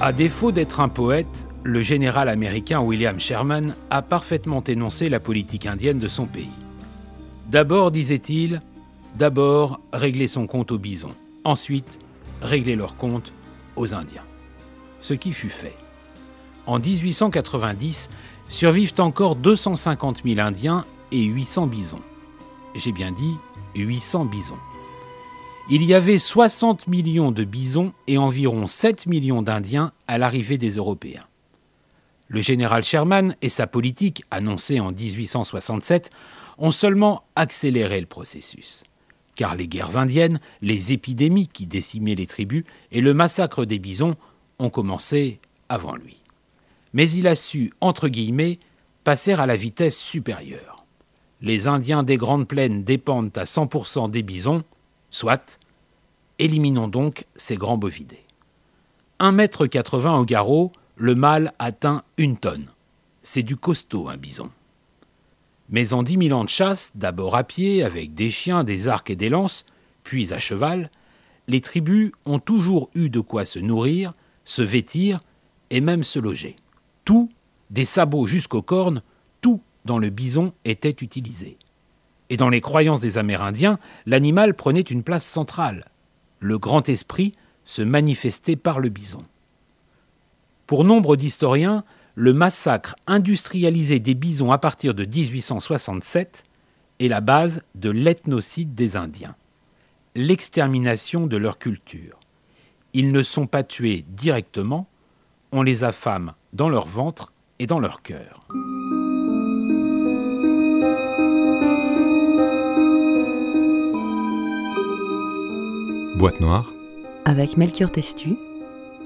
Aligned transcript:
À 0.00 0.12
défaut 0.12 0.50
d'être 0.50 0.80
un 0.80 0.88
poète, 0.88 1.46
le 1.62 1.82
général 1.82 2.28
américain 2.28 2.80
William 2.80 3.20
Sherman 3.20 3.76
a 3.90 4.02
parfaitement 4.02 4.64
énoncé 4.64 5.08
la 5.08 5.20
politique 5.20 5.66
indienne 5.66 6.00
de 6.00 6.08
son 6.08 6.26
pays. 6.26 6.50
D'abord, 7.48 7.92
disait-il, 7.92 8.60
d'abord 9.14 9.78
régler 9.92 10.26
son 10.26 10.48
compte 10.48 10.72
aux 10.72 10.80
bisons, 10.80 11.14
ensuite 11.44 12.00
régler 12.40 12.74
leur 12.74 12.96
compte 12.96 13.32
aux 13.76 13.94
Indiens. 13.94 14.24
Ce 15.00 15.14
qui 15.14 15.32
fut 15.32 15.48
fait. 15.48 15.76
En 16.66 16.78
1890, 16.78 18.08
survivent 18.48 18.94
encore 18.98 19.36
250 19.36 20.22
000 20.24 20.40
Indiens 20.40 20.84
et 21.10 21.24
800 21.24 21.66
bisons. 21.66 22.02
J'ai 22.74 22.92
bien 22.92 23.12
dit 23.12 23.36
800 23.74 24.26
bisons 24.26 24.58
il 25.70 25.84
y 25.84 25.94
avait 25.94 26.18
60 26.18 26.88
millions 26.88 27.30
de 27.30 27.44
bisons 27.44 27.92
et 28.08 28.18
environ 28.18 28.66
7 28.66 29.06
millions 29.06 29.42
d'Indiens 29.42 29.92
à 30.08 30.18
l'arrivée 30.18 30.58
des 30.58 30.72
Européens. 30.72 31.24
Le 32.28 32.40
général 32.40 32.82
Sherman 32.82 33.36
et 33.42 33.48
sa 33.48 33.66
politique, 33.66 34.24
annoncée 34.30 34.80
en 34.80 34.90
1867, 34.90 36.10
ont 36.58 36.72
seulement 36.72 37.24
accéléré 37.36 38.00
le 38.00 38.06
processus. 38.06 38.82
Car 39.34 39.54
les 39.54 39.68
guerres 39.68 39.96
indiennes, 39.96 40.40
les 40.60 40.92
épidémies 40.92 41.48
qui 41.48 41.66
décimaient 41.66 42.14
les 42.14 42.26
tribus 42.26 42.64
et 42.90 43.00
le 43.00 43.14
massacre 43.14 43.64
des 43.64 43.78
bisons 43.78 44.16
ont 44.58 44.70
commencé 44.70 45.40
avant 45.68 45.96
lui. 45.96 46.22
Mais 46.92 47.08
il 47.10 47.26
a 47.26 47.34
su, 47.34 47.72
entre 47.80 48.08
guillemets, 48.08 48.58
passer 49.04 49.32
à 49.32 49.46
la 49.46 49.56
vitesse 49.56 49.98
supérieure. 49.98 50.84
Les 51.40 51.66
Indiens 51.66 52.02
des 52.02 52.18
Grandes 52.18 52.46
Plaines 52.46 52.84
dépendent 52.84 53.36
à 53.36 53.44
100% 53.44 54.10
des 54.10 54.22
bisons, 54.22 54.62
Soit. 55.10 55.60
Éliminons 56.38 56.88
donc 56.88 57.26
ces 57.36 57.56
grands 57.56 57.76
bovidés. 57.76 58.24
1,80 59.20 60.06
m 60.06 60.14
au 60.14 60.24
garrot, 60.24 60.72
le 60.96 61.14
mâle 61.14 61.52
atteint 61.58 62.02
une 62.16 62.36
tonne. 62.38 62.66
C'est 63.22 63.42
du 63.42 63.56
costaud, 63.56 64.08
un 64.08 64.16
bison. 64.16 64.50
Mais 65.72 65.94
en 65.94 66.02
dix 66.02 66.18
mille 66.18 66.34
ans 66.34 66.44
de 66.44 66.50
chasse, 66.50 66.92
d'abord 66.94 67.34
à 67.34 67.44
pied, 67.44 67.82
avec 67.82 68.14
des 68.14 68.30
chiens, 68.30 68.62
des 68.62 68.88
arcs 68.88 69.10
et 69.10 69.16
des 69.16 69.30
lances, 69.30 69.64
puis 70.04 70.32
à 70.32 70.38
cheval, 70.38 70.90
les 71.48 71.62
tribus 71.62 72.12
ont 72.26 72.38
toujours 72.38 72.90
eu 72.94 73.08
de 73.08 73.20
quoi 73.20 73.44
se 73.46 73.58
nourrir, 73.58 74.12
se 74.44 74.62
vêtir 74.62 75.20
et 75.70 75.80
même 75.80 76.04
se 76.04 76.18
loger. 76.18 76.56
Tout, 77.06 77.30
des 77.70 77.86
sabots 77.86 78.26
jusqu'aux 78.26 78.62
cornes, 78.62 79.02
tout 79.40 79.60
dans 79.86 79.98
le 79.98 80.10
bison 80.10 80.52
était 80.66 80.96
utilisé. 81.00 81.56
Et 82.28 82.36
dans 82.36 82.50
les 82.50 82.60
croyances 82.60 83.00
des 83.00 83.16
Amérindiens, 83.16 83.78
l'animal 84.04 84.54
prenait 84.54 84.80
une 84.80 85.02
place 85.02 85.26
centrale. 85.26 85.86
Le 86.38 86.58
grand 86.58 86.88
esprit 86.88 87.34
se 87.64 87.82
manifestait 87.82 88.56
par 88.56 88.78
le 88.78 88.90
bison. 88.90 89.22
Pour 90.66 90.84
nombre 90.84 91.16
d'historiens, 91.16 91.84
le 92.14 92.32
massacre 92.32 92.94
industrialisé 93.06 93.98
des 93.98 94.14
bisons 94.14 94.52
à 94.52 94.58
partir 94.58 94.94
de 94.94 95.04
1867 95.04 96.44
est 97.00 97.08
la 97.08 97.20
base 97.20 97.62
de 97.74 97.90
l'ethnocide 97.90 98.74
des 98.74 98.96
Indiens, 98.96 99.34
l'extermination 100.14 101.26
de 101.26 101.36
leur 101.36 101.58
culture. 101.58 102.18
Ils 102.92 103.12
ne 103.12 103.22
sont 103.22 103.46
pas 103.46 103.62
tués 103.62 104.04
directement, 104.08 104.86
on 105.52 105.62
les 105.62 105.84
affame 105.84 106.34
dans 106.52 106.68
leur 106.68 106.86
ventre 106.86 107.32
et 107.58 107.66
dans 107.66 107.80
leur 107.80 108.02
cœur. 108.02 108.46
Boîte 116.16 116.40
noire. 116.40 116.70
Avec 117.24 117.56
Melchior 117.56 117.90
Testu 117.90 118.34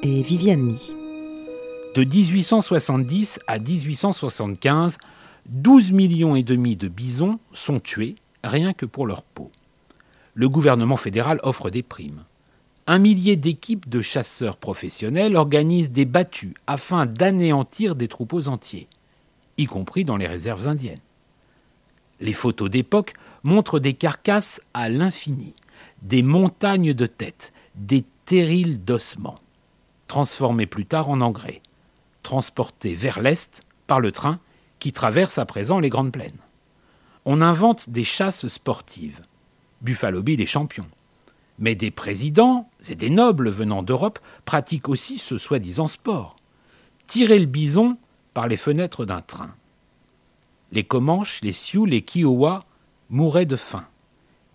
et 0.03 0.23
Viviane 0.23 0.69
Lee. 0.69 1.06
De 1.97 2.05
1870 2.05 3.41
à 3.47 3.59
1875, 3.59 4.99
12 5.49 5.93
millions 5.93 6.37
et 6.37 6.43
demi 6.43 6.77
de 6.77 6.89
bisons 6.89 7.39
sont 7.55 7.81
tués 7.81 8.17
rien 8.45 8.75
que 8.75 8.85
pour 8.85 9.07
leur 9.07 9.23
peau. 9.23 9.51
Le 10.35 10.51
gouvernement 10.51 10.97
fédéral 10.97 11.41
offre 11.43 11.71
des 11.71 11.83
primes. 11.83 12.25
Un 12.87 12.99
millier 12.99 13.37
d'équipes 13.37 13.89
de 13.89 14.03
chasseurs 14.03 14.59
professionnels 14.59 15.37
organisent 15.37 15.91
des 15.91 16.05
battues 16.05 16.53
afin 16.67 17.07
d'anéantir 17.07 17.95
des 17.95 18.09
troupeaux 18.09 18.49
entiers, 18.49 18.89
y 19.57 19.65
compris 19.65 20.05
dans 20.05 20.19
les 20.19 20.27
réserves 20.27 20.69
indiennes. 20.69 21.01
Les 22.21 22.35
photos 22.35 22.69
d'époque 22.69 23.15
montrent 23.43 23.79
des 23.79 23.95
carcasses 23.95 24.61
à 24.75 24.91
l'infini 24.91 25.55
des 26.03 26.23
montagnes 26.23 26.93
de 26.93 27.07
têtes, 27.07 27.55
des 27.75 28.05
terrils 28.27 28.85
d'ossements, 28.85 29.41
transformés 30.09 30.67
plus 30.67 30.85
tard 30.85 31.09
en 31.09 31.23
engrais, 31.23 31.63
transportés 32.27 32.97
vers 32.97 33.21
l'est 33.21 33.63
par 33.87 34.01
le 34.01 34.11
train 34.11 34.41
qui 34.81 34.93
traverse 34.93 35.39
à 35.39 35.47
présent 35.47 35.79
les 35.79 35.91
grandes 35.91 36.11
plaines. 36.11 36.41
On 37.25 37.41
invente 37.41 37.89
des 37.89 38.03
chasses 38.03 38.49
sportives. 38.49 39.21
Buffalo 39.81 40.25
Bill 40.25 40.41
est 40.41 40.47
champion. 40.47 40.87
Mais 41.61 41.77
des 41.77 41.93
présidents 41.93 42.69
et 42.89 42.97
des 42.97 43.11
nobles 43.11 43.49
venant 43.49 43.85
d'Europe 43.85 44.19
pratiquent 44.45 44.89
aussi 44.89 45.19
ce 45.19 45.39
soi-disant 45.39 45.87
sport. 45.87 46.35
Tirer 47.07 47.39
le 47.39 47.47
bison 47.47 47.97
par 48.35 48.49
les 48.49 48.57
fenêtres 48.57 49.05
d'un 49.05 49.21
train. 49.21 49.55
Les 50.73 50.83
Comanches, 50.83 51.41
les 51.43 51.53
Sioux, 51.53 51.87
les 51.87 52.03
Kiowa 52.03 52.65
mouraient 53.09 53.47
de 53.47 53.55
faim. 53.55 53.87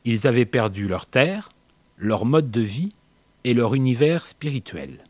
Ils 0.03 0.27
avaient 0.27 0.45
perdu 0.45 0.89
leur 0.89 1.05
terre, 1.05 1.47
leur 1.95 2.25
mode 2.25 2.51
de 2.51 2.61
vie 2.61 2.91
et 3.45 3.53
leur 3.53 3.75
univers 3.75 4.27
spirituel. 4.27 5.05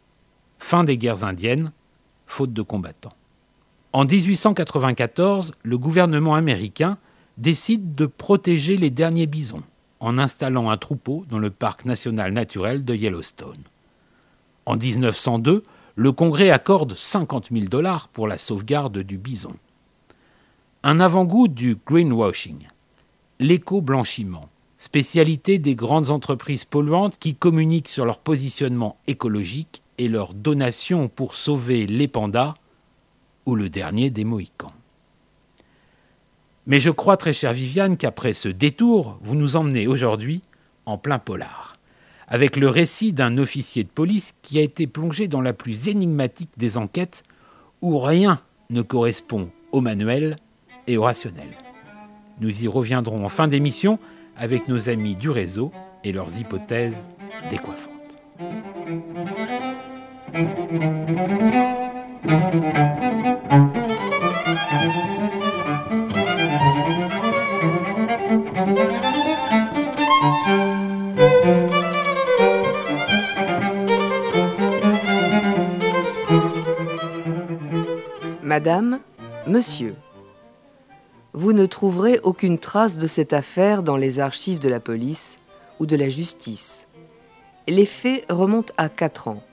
Fin 0.60 0.84
des 0.84 1.00
guerres 1.00 1.24
indiennes, 1.24 1.72
faute 2.32 2.54
de 2.54 2.62
combattants. 2.62 3.14
En 3.94 4.06
1894, 4.06 5.54
le 5.64 5.78
gouvernement 5.78 6.36
américain 6.36 6.98
décide 7.38 7.94
de 7.94 8.06
protéger 8.06 8.78
les 8.78 8.90
derniers 8.90 9.28
bisons 9.28 9.64
en 10.00 10.18
installant 10.18 10.70
un 10.70 10.78
troupeau 10.78 11.26
dans 11.30 11.40
le 11.40 11.50
parc 11.50 11.86
national 11.86 12.32
naturel 12.32 12.86
de 12.86 12.96
Yellowstone. 12.96 13.64
En 14.66 14.78
1902, 14.78 15.64
le 15.96 16.12
Congrès 16.12 16.50
accorde 16.50 16.96
50 16.96 17.50
000 17.52 17.66
dollars 17.66 18.08
pour 18.08 18.28
la 18.28 18.38
sauvegarde 18.38 19.00
du 19.00 19.18
bison. 19.18 19.56
Un 20.84 21.00
avant-goût 21.00 21.50
du 21.50 21.78
greenwashing, 21.86 22.68
l'éco-blanchiment, 23.40 24.50
spécialité 24.82 25.60
des 25.60 25.76
grandes 25.76 26.10
entreprises 26.10 26.66
polluantes 26.66 27.20
qui 27.20 27.36
communiquent 27.36 27.88
sur 27.88 28.04
leur 28.04 28.18
positionnement 28.18 28.98
écologique 29.06 29.84
et 30.00 30.08
leur 30.08 30.34
donation 30.34 31.08
pour 31.08 31.36
sauver 31.36 31.86
les 31.86 32.08
pandas 32.08 32.56
ou 33.46 33.54
le 33.54 33.70
dernier 33.70 34.10
des 34.10 34.24
Mohicans. 34.24 34.74
Mais 36.66 36.80
je 36.80 36.90
crois, 36.90 37.16
très 37.16 37.32
chère 37.32 37.54
Viviane, 37.54 37.96
qu'après 37.96 38.34
ce 38.34 38.50
détour, 38.50 39.20
vous 39.22 39.36
nous 39.36 39.56
emmenez 39.56 39.86
aujourd'hui 39.86 40.42
en 40.88 40.98
plein 40.98 41.20
polar, 41.20 41.78
avec 42.28 42.56
le 42.56 42.68
récit 42.68 43.14
d'un 43.14 43.38
officier 43.38 43.84
de 43.84 43.90
police 43.90 44.34
qui 44.42 44.58
a 44.58 44.64
été 44.64 44.88
plongé 44.88 45.28
dans 45.28 45.42
la 45.42 45.54
plus 45.54 45.90
énigmatique 45.90 46.58
des 46.58 46.78
enquêtes, 46.78 47.24
où 47.84 48.00
rien 48.00 48.42
ne 48.72 48.82
correspond 48.82 49.52
au 49.72 49.82
manuel 49.82 50.38
et 50.88 50.98
au 50.98 51.04
rationnel. 51.04 51.50
Nous 52.40 52.64
y 52.64 52.68
reviendrons 52.68 53.24
en 53.24 53.30
fin 53.30 53.48
d'émission 53.48 54.00
avec 54.42 54.68
nos 54.68 54.90
amis 54.90 55.16
du 55.16 55.30
réseau 55.30 55.72
et 56.04 56.12
leurs 56.12 56.40
hypothèses 56.40 57.14
décoiffantes. 57.52 57.92
Madame, 78.42 79.00
Monsieur, 79.46 79.94
vous 81.34 81.54
ne 81.54 81.66
trouverez 81.66 82.20
aucune 82.24 82.58
trace 82.58 82.98
de 82.98 83.08
cette 83.08 83.34
affaire 83.34 83.84
dans 83.84 83.98
les 83.98 84.20
archives 84.20 84.60
de 84.60 84.70
la 84.70 84.80
police 84.80 85.40
ou 85.80 85.86
de 85.86 85.96
la 85.96 86.10
justice. 86.10 86.88
Les 87.68 87.86
faits 87.86 88.26
remontent 88.30 88.74
à 88.78 88.90
4 88.90 89.30
ans. 89.30 89.44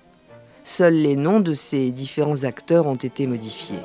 Seuls 0.65 0.95
les 0.95 1.17
noms 1.17 1.41
de 1.41 1.55
ces 1.55 1.93
différents 1.93 2.45
acteurs 2.45 2.87
ont 2.87 2.97
été 2.97 3.27
modifiés. 3.27 3.79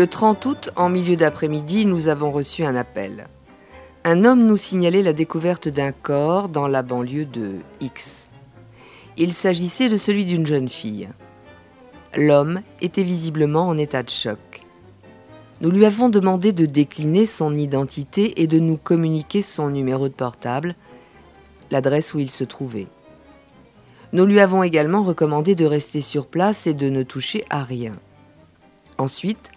Le 0.00 0.06
30 0.06 0.46
août, 0.46 0.70
en 0.76 0.88
milieu 0.88 1.14
d'après-midi, 1.14 1.84
nous 1.84 2.08
avons 2.08 2.32
reçu 2.32 2.64
un 2.64 2.74
appel. 2.74 3.28
Un 4.02 4.24
homme 4.24 4.46
nous 4.46 4.56
signalait 4.56 5.02
la 5.02 5.12
découverte 5.12 5.68
d'un 5.68 5.92
corps 5.92 6.48
dans 6.48 6.68
la 6.68 6.80
banlieue 6.80 7.26
de 7.26 7.56
X. 7.82 8.30
Il 9.18 9.34
s'agissait 9.34 9.90
de 9.90 9.98
celui 9.98 10.24
d'une 10.24 10.46
jeune 10.46 10.70
fille. 10.70 11.10
L'homme 12.16 12.62
était 12.80 13.02
visiblement 13.02 13.68
en 13.68 13.76
état 13.76 14.02
de 14.02 14.08
choc. 14.08 14.38
Nous 15.60 15.70
lui 15.70 15.84
avons 15.84 16.08
demandé 16.08 16.52
de 16.52 16.64
décliner 16.64 17.26
son 17.26 17.54
identité 17.54 18.40
et 18.40 18.46
de 18.46 18.58
nous 18.58 18.78
communiquer 18.78 19.42
son 19.42 19.68
numéro 19.68 20.08
de 20.08 20.14
portable, 20.14 20.76
l'adresse 21.70 22.14
où 22.14 22.20
il 22.20 22.30
se 22.30 22.44
trouvait. 22.44 22.88
Nous 24.14 24.24
lui 24.24 24.40
avons 24.40 24.62
également 24.62 25.02
recommandé 25.02 25.54
de 25.54 25.66
rester 25.66 26.00
sur 26.00 26.26
place 26.26 26.66
et 26.66 26.72
de 26.72 26.88
ne 26.88 27.02
toucher 27.02 27.44
à 27.50 27.62
rien. 27.62 27.96
Ensuite, 28.96 29.52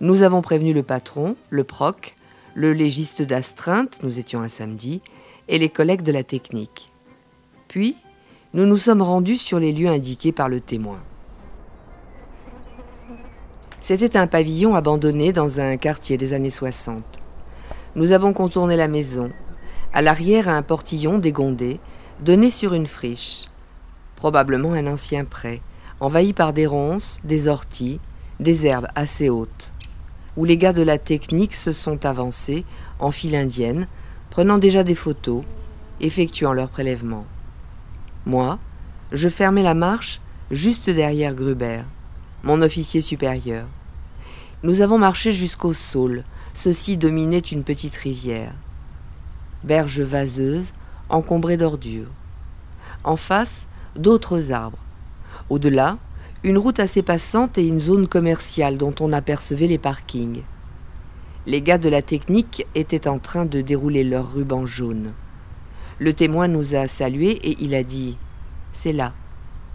nous 0.00 0.22
avons 0.22 0.42
prévenu 0.42 0.72
le 0.72 0.84
patron, 0.84 1.34
le 1.50 1.64
proc, 1.64 2.16
le 2.54 2.72
légiste 2.72 3.22
d'astreinte, 3.22 4.00
nous 4.02 4.18
étions 4.18 4.40
un 4.40 4.48
samedi, 4.48 5.00
et 5.48 5.58
les 5.58 5.68
collègues 5.68 6.02
de 6.02 6.12
la 6.12 6.22
technique. 6.22 6.92
Puis, 7.66 7.96
nous 8.54 8.64
nous 8.64 8.76
sommes 8.76 9.02
rendus 9.02 9.36
sur 9.36 9.58
les 9.58 9.72
lieux 9.72 9.88
indiqués 9.88 10.32
par 10.32 10.48
le 10.48 10.60
témoin. 10.60 11.00
C'était 13.80 14.16
un 14.16 14.26
pavillon 14.26 14.74
abandonné 14.74 15.32
dans 15.32 15.60
un 15.60 15.76
quartier 15.76 16.16
des 16.16 16.32
années 16.32 16.50
60. 16.50 17.02
Nous 17.96 18.12
avons 18.12 18.32
contourné 18.32 18.76
la 18.76 18.88
maison. 18.88 19.30
À 19.92 20.02
l'arrière, 20.02 20.48
un 20.48 20.62
portillon 20.62 21.18
dégondé 21.18 21.80
donnait 22.20 22.50
sur 22.50 22.74
une 22.74 22.86
friche, 22.86 23.46
probablement 24.16 24.74
un 24.74 24.86
ancien 24.86 25.24
pré, 25.24 25.60
envahi 25.98 26.32
par 26.32 26.52
des 26.52 26.66
ronces, 26.66 27.18
des 27.24 27.48
orties, 27.48 28.00
des 28.38 28.66
herbes 28.66 28.88
assez 28.94 29.28
hautes 29.28 29.72
où 30.38 30.44
les 30.44 30.56
gars 30.56 30.72
de 30.72 30.82
la 30.82 30.98
technique 30.98 31.52
se 31.52 31.72
sont 31.72 32.06
avancés 32.06 32.64
en 33.00 33.10
file 33.10 33.34
indienne, 33.34 33.88
prenant 34.30 34.56
déjà 34.56 34.84
des 34.84 34.94
photos, 34.94 35.42
effectuant 36.00 36.52
leurs 36.52 36.68
prélèvements. 36.68 37.26
Moi, 38.24 38.60
je 39.10 39.28
fermais 39.28 39.64
la 39.64 39.74
marche 39.74 40.20
juste 40.52 40.90
derrière 40.90 41.34
Gruber, 41.34 41.80
mon 42.44 42.62
officier 42.62 43.00
supérieur. 43.00 43.66
Nous 44.62 44.80
avons 44.80 44.96
marché 44.96 45.32
jusqu'au 45.32 45.72
Saule. 45.72 46.22
Ceci 46.54 46.96
dominait 46.96 47.38
une 47.38 47.64
petite 47.64 47.96
rivière. 47.96 48.54
Berge 49.64 50.02
vaseuse, 50.02 50.72
encombrée 51.08 51.56
d'ordures. 51.56 52.12
En 53.02 53.16
face, 53.16 53.66
d'autres 53.96 54.52
arbres. 54.52 54.78
Au-delà, 55.50 55.98
une 56.44 56.58
route 56.58 56.78
assez 56.78 57.02
passante 57.02 57.58
et 57.58 57.66
une 57.66 57.80
zone 57.80 58.06
commerciale 58.06 58.78
dont 58.78 58.94
on 59.00 59.12
apercevait 59.12 59.66
les 59.66 59.78
parkings. 59.78 60.42
Les 61.46 61.62
gars 61.62 61.78
de 61.78 61.88
la 61.88 62.02
technique 62.02 62.66
étaient 62.74 63.08
en 63.08 63.18
train 63.18 63.44
de 63.44 63.60
dérouler 63.60 64.04
leur 64.04 64.32
ruban 64.32 64.64
jaune. 64.64 65.14
Le 65.98 66.12
témoin 66.12 66.46
nous 66.46 66.76
a 66.76 66.86
salués 66.86 67.40
et 67.42 67.56
il 67.60 67.74
a 67.74 67.82
dit 67.82 68.16
C'est 68.72 68.92
là, 68.92 69.14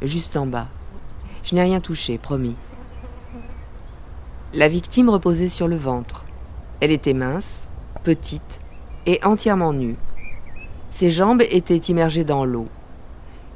juste 0.01 0.38
en 0.38 0.45
bas. 0.45 0.69
Je 1.44 1.56
n'ai 1.56 1.63
rien 1.63 1.81
touché, 1.81 2.18
promis. 2.18 2.56
La 4.54 4.69
victime 4.69 5.10
reposait 5.10 5.50
sur 5.50 5.68
le 5.68 5.75
ventre. 5.75 6.24
Elle 6.80 6.92
était 6.92 7.13
mince, 7.13 7.68
petite 8.04 8.60
et 9.06 9.19
entièrement 9.25 9.74
nue. 9.74 9.98
Ses 10.92 11.12
jambes 11.12 11.42
étaient 11.50 11.75
immergées 11.75 12.24
dans 12.24 12.45
l'eau. 12.45 12.68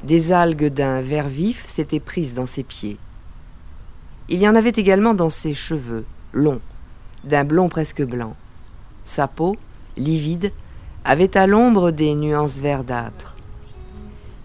Des 0.07 0.31
algues 0.31 0.67
d'un 0.67 1.01
vert 1.01 1.27
vif 1.27 1.65
s'étaient 1.65 1.99
prises 1.99 2.33
dans 2.33 2.45
ses 2.45 2.63
pieds. 2.63 2.97
Il 4.29 4.39
y 4.39 4.47
en 4.47 4.55
avait 4.55 4.69
également 4.69 5.13
dans 5.13 5.29
ses 5.29 5.53
cheveux, 5.53 6.05
longs, 6.31 6.61
d'un 7.25 7.43
blond 7.43 7.67
presque 7.67 8.03
blanc. 8.03 8.33
Sa 9.03 9.27
peau, 9.27 9.57
livide, 9.97 10.53
avait 11.03 11.35
à 11.35 11.45
l'ombre 11.45 11.91
des 11.91 12.15
nuances 12.15 12.57
verdâtres. 12.57 13.35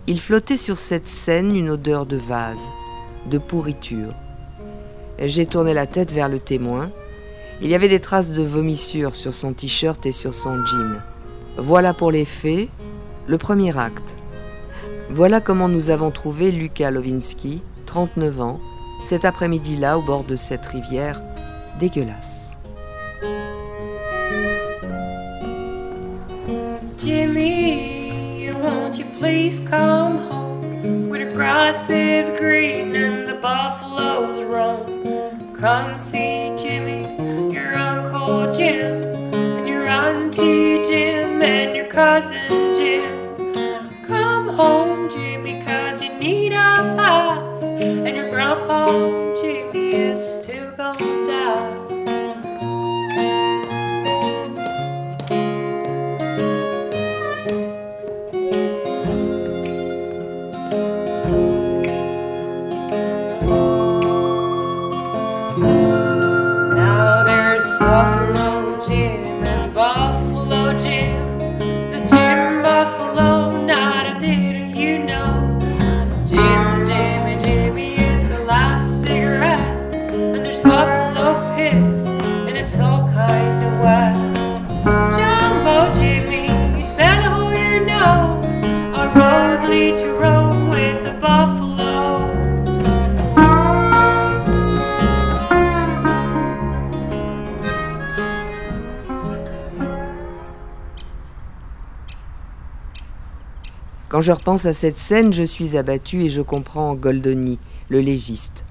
Il 0.09 0.19
flottait 0.19 0.57
sur 0.57 0.81
cette 0.81 1.07
scène 1.07 1.55
une 1.55 1.71
odeur 1.71 2.07
de 2.07 2.17
vase, 2.17 2.59
de 3.27 3.39
pourriture. 3.39 4.15
J'ai 5.21 5.47
tourné 5.47 5.75
la 5.75 5.87
tête 5.87 6.11
vers 6.11 6.29
le 6.29 6.41
témoin. 6.41 6.91
Il 7.61 7.69
y 7.69 7.77
avait 7.77 7.89
des 7.89 8.01
traces 8.01 8.33
de 8.33 8.43
vomissure 8.43 9.15
sur 9.15 9.33
son 9.33 9.53
t-shirt 9.53 10.05
et 10.07 10.13
sur 10.13 10.35
son 10.35 10.67
jean. 10.67 10.99
Voilà 11.57 11.95
pour 11.95 12.11
les 12.11 12.25
faits, 12.25 12.69
le 13.29 13.39
premier 13.39 13.79
acte. 13.79 14.17
Voilà 15.15 15.43
comment 15.43 15.69
nous 15.69 15.91
avons 15.91 16.11
trouvé 16.11 16.51
Lucas 16.51 16.91
Lovinsky, 16.91 17.61
39 17.85 18.41
ans, 18.41 18.61
cet 19.05 19.27
après-midi-là 19.27 19.99
au 19.99 20.03
bord 20.03 20.25
de 20.25 20.37
cette 20.37 20.65
rivière 20.65 21.21
dégueulasse. 21.79 22.55
Jimmy, 26.99 28.51
won't 28.63 28.97
you 28.97 29.05
please 29.21 29.61
come 29.61 30.17
home? 30.17 31.11
Where 31.11 31.27
the 31.27 31.35
grass 31.35 31.91
is 31.91 32.31
green 32.39 32.97
and 32.97 33.27
the 33.29 33.35
buffaloes 33.35 34.43
roam? 34.45 34.87
Come 35.61 35.99
see 35.99 36.57
Jimmy, 36.57 37.03
your 37.53 37.75
Uncle 37.77 38.51
Jim, 38.55 39.13
and 39.35 39.69
your 39.69 39.87
Auntie 39.87 40.83
Jim, 40.87 41.43
and 41.43 41.77
your 41.77 41.89
cousin 41.89 42.72
And 48.53 49.22
Quand 104.23 104.27
je 104.27 104.33
repense 104.39 104.67
à 104.67 104.73
cette 104.73 104.99
scène, 104.99 105.33
je 105.33 105.43
suis 105.43 105.77
abattu 105.77 106.23
et 106.23 106.31
je 106.31 106.43
comprends 106.43 106.95
Goldoni, 106.95 107.59
le 107.89 107.99
légiste. 107.99 108.65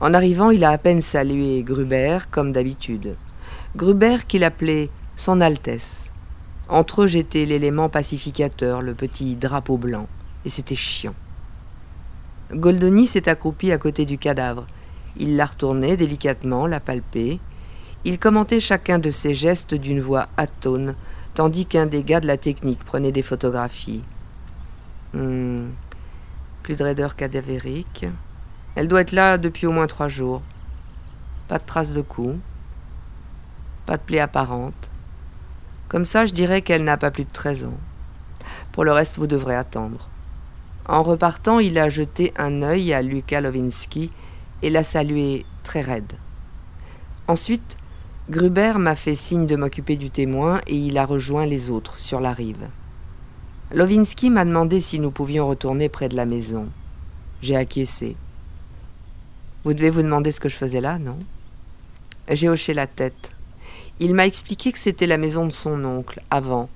En 0.00 0.12
arrivant, 0.12 0.50
il 0.50 0.64
a 0.64 0.70
à 0.70 0.76
peine 0.76 1.00
salué 1.00 1.62
Gruber, 1.62 2.18
comme 2.30 2.52
d'habitude. 2.52 3.16
Gruber 3.74 4.18
qu'il 4.28 4.44
appelait 4.44 4.90
Son 5.16 5.40
Altesse. 5.40 6.12
Entre 6.68 7.04
eux, 7.04 7.06
j'étais 7.06 7.46
l'élément 7.46 7.88
pacificateur, 7.88 8.82
le 8.82 8.92
petit 8.92 9.34
drapeau 9.34 9.78
blanc. 9.78 10.08
Et 10.44 10.50
c'était 10.50 10.74
chiant. 10.74 11.14
Goldoni 12.52 13.06
s'est 13.06 13.30
accroupi 13.30 13.72
à 13.72 13.78
côté 13.78 14.04
du 14.04 14.18
cadavre. 14.18 14.66
Il 15.16 15.36
l'a 15.36 15.46
retourné 15.46 15.96
délicatement, 15.96 16.66
l'a 16.66 16.80
palpé. 16.80 17.40
Il 18.04 18.18
commentait 18.18 18.60
chacun 18.60 18.98
de 18.98 19.08
ses 19.08 19.32
gestes 19.32 19.74
d'une 19.74 20.02
voix 20.02 20.28
atone, 20.36 20.96
tandis 21.32 21.64
qu'un 21.64 21.86
des 21.86 22.02
gars 22.02 22.20
de 22.20 22.26
la 22.26 22.36
technique 22.36 22.84
prenait 22.84 23.10
des 23.10 23.22
photographies. 23.22 24.02
Hmm, 25.14 25.70
Plus 26.62 26.76
de 26.76 26.84
raideur 26.84 27.16
cadavérique. 27.16 28.06
Elle 28.74 28.88
doit 28.88 29.02
être 29.02 29.12
là 29.12 29.36
depuis 29.36 29.66
au 29.66 29.72
moins 29.72 29.86
trois 29.86 30.08
jours. 30.08 30.42
Pas 31.48 31.58
de 31.58 31.64
traces 31.66 31.92
de 31.92 32.00
coups. 32.00 32.36
Pas 33.84 33.96
de 33.96 34.02
plaie 34.02 34.20
apparente. 34.20 34.90
Comme 35.88 36.04
ça, 36.04 36.24
je 36.24 36.32
dirais 36.32 36.62
qu'elle 36.62 36.84
n'a 36.84 36.96
pas 36.96 37.10
plus 37.10 37.24
de 37.24 37.32
13 37.32 37.64
ans. 37.64 37.78
Pour 38.72 38.84
le 38.84 38.92
reste, 38.92 39.18
vous 39.18 39.26
devrez 39.26 39.54
attendre. 39.54 40.08
En 40.86 41.02
repartant, 41.02 41.58
il 41.58 41.78
a 41.78 41.88
jeté 41.88 42.32
un 42.38 42.62
œil 42.62 42.92
à 42.94 43.02
Lucas 43.02 43.40
Lovinsky 43.40 44.10
et 44.62 44.70
l'a 44.70 44.82
salué 44.82 45.44
très 45.62 45.82
raide. 45.82 46.12
Ensuite, 47.28 47.76
Gruber 48.30 48.74
m'a 48.78 48.94
fait 48.94 49.14
signe 49.14 49.46
de 49.46 49.56
m'occuper 49.56 49.96
du 49.96 50.10
témoin 50.10 50.60
et 50.66 50.76
il 50.76 50.96
a 50.96 51.04
rejoint 51.04 51.44
les 51.44 51.70
autres 51.70 51.98
sur 51.98 52.20
la 52.20 52.32
rive. 52.32 52.66
Lovinsky 53.74 54.28
m'a 54.28 54.44
demandé 54.44 54.82
si 54.82 54.98
nous 54.98 55.10
pouvions 55.10 55.48
retourner 55.48 55.88
près 55.88 56.10
de 56.10 56.16
la 56.16 56.26
maison. 56.26 56.68
J'ai 57.40 57.56
acquiescé. 57.56 58.16
Vous 59.64 59.72
devez 59.72 59.88
vous 59.88 60.02
demander 60.02 60.30
ce 60.30 60.40
que 60.40 60.50
je 60.50 60.56
faisais 60.56 60.82
là, 60.82 60.98
non? 60.98 61.16
J'ai 62.30 62.50
hoché 62.50 62.74
la 62.74 62.86
tête. 62.86 63.30
Il 63.98 64.14
m'a 64.14 64.26
expliqué 64.26 64.72
que 64.72 64.78
c'était 64.78 65.06
la 65.06 65.16
maison 65.16 65.46
de 65.46 65.52
son 65.52 65.84
oncle, 65.86 66.20
avant, 66.30 66.68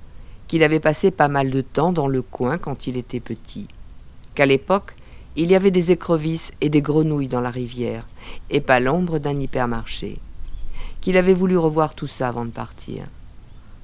qu'il 0.47 0.63
avait 0.63 0.79
passé 0.79 1.11
pas 1.11 1.27
mal 1.27 1.51
de 1.51 1.61
temps 1.61 1.91
dans 1.91 2.07
le 2.07 2.23
coin 2.23 2.57
quand 2.57 2.87
il 2.87 2.97
était 2.97 3.19
petit. 3.19 3.67
Qu'à 4.33 4.47
l'époque, 4.47 4.95
il 5.35 5.51
y 5.51 5.55
avait 5.55 5.71
des 5.71 5.91
écrevisses 5.91 6.53
et 6.61 6.69
des 6.69 6.81
grenouilles 6.81 7.27
dans 7.27 7.41
la 7.41 7.51
rivière, 7.51 8.07
et 8.49 8.61
pas 8.61 8.79
l'ombre 8.79 9.19
d'un 9.19 9.39
hypermarché. 9.39 10.17
Qu'il 10.99 11.17
avait 11.17 11.35
voulu 11.35 11.57
revoir 11.57 11.93
tout 11.93 12.07
ça 12.07 12.29
avant 12.29 12.45
de 12.45 12.49
partir. 12.49 13.03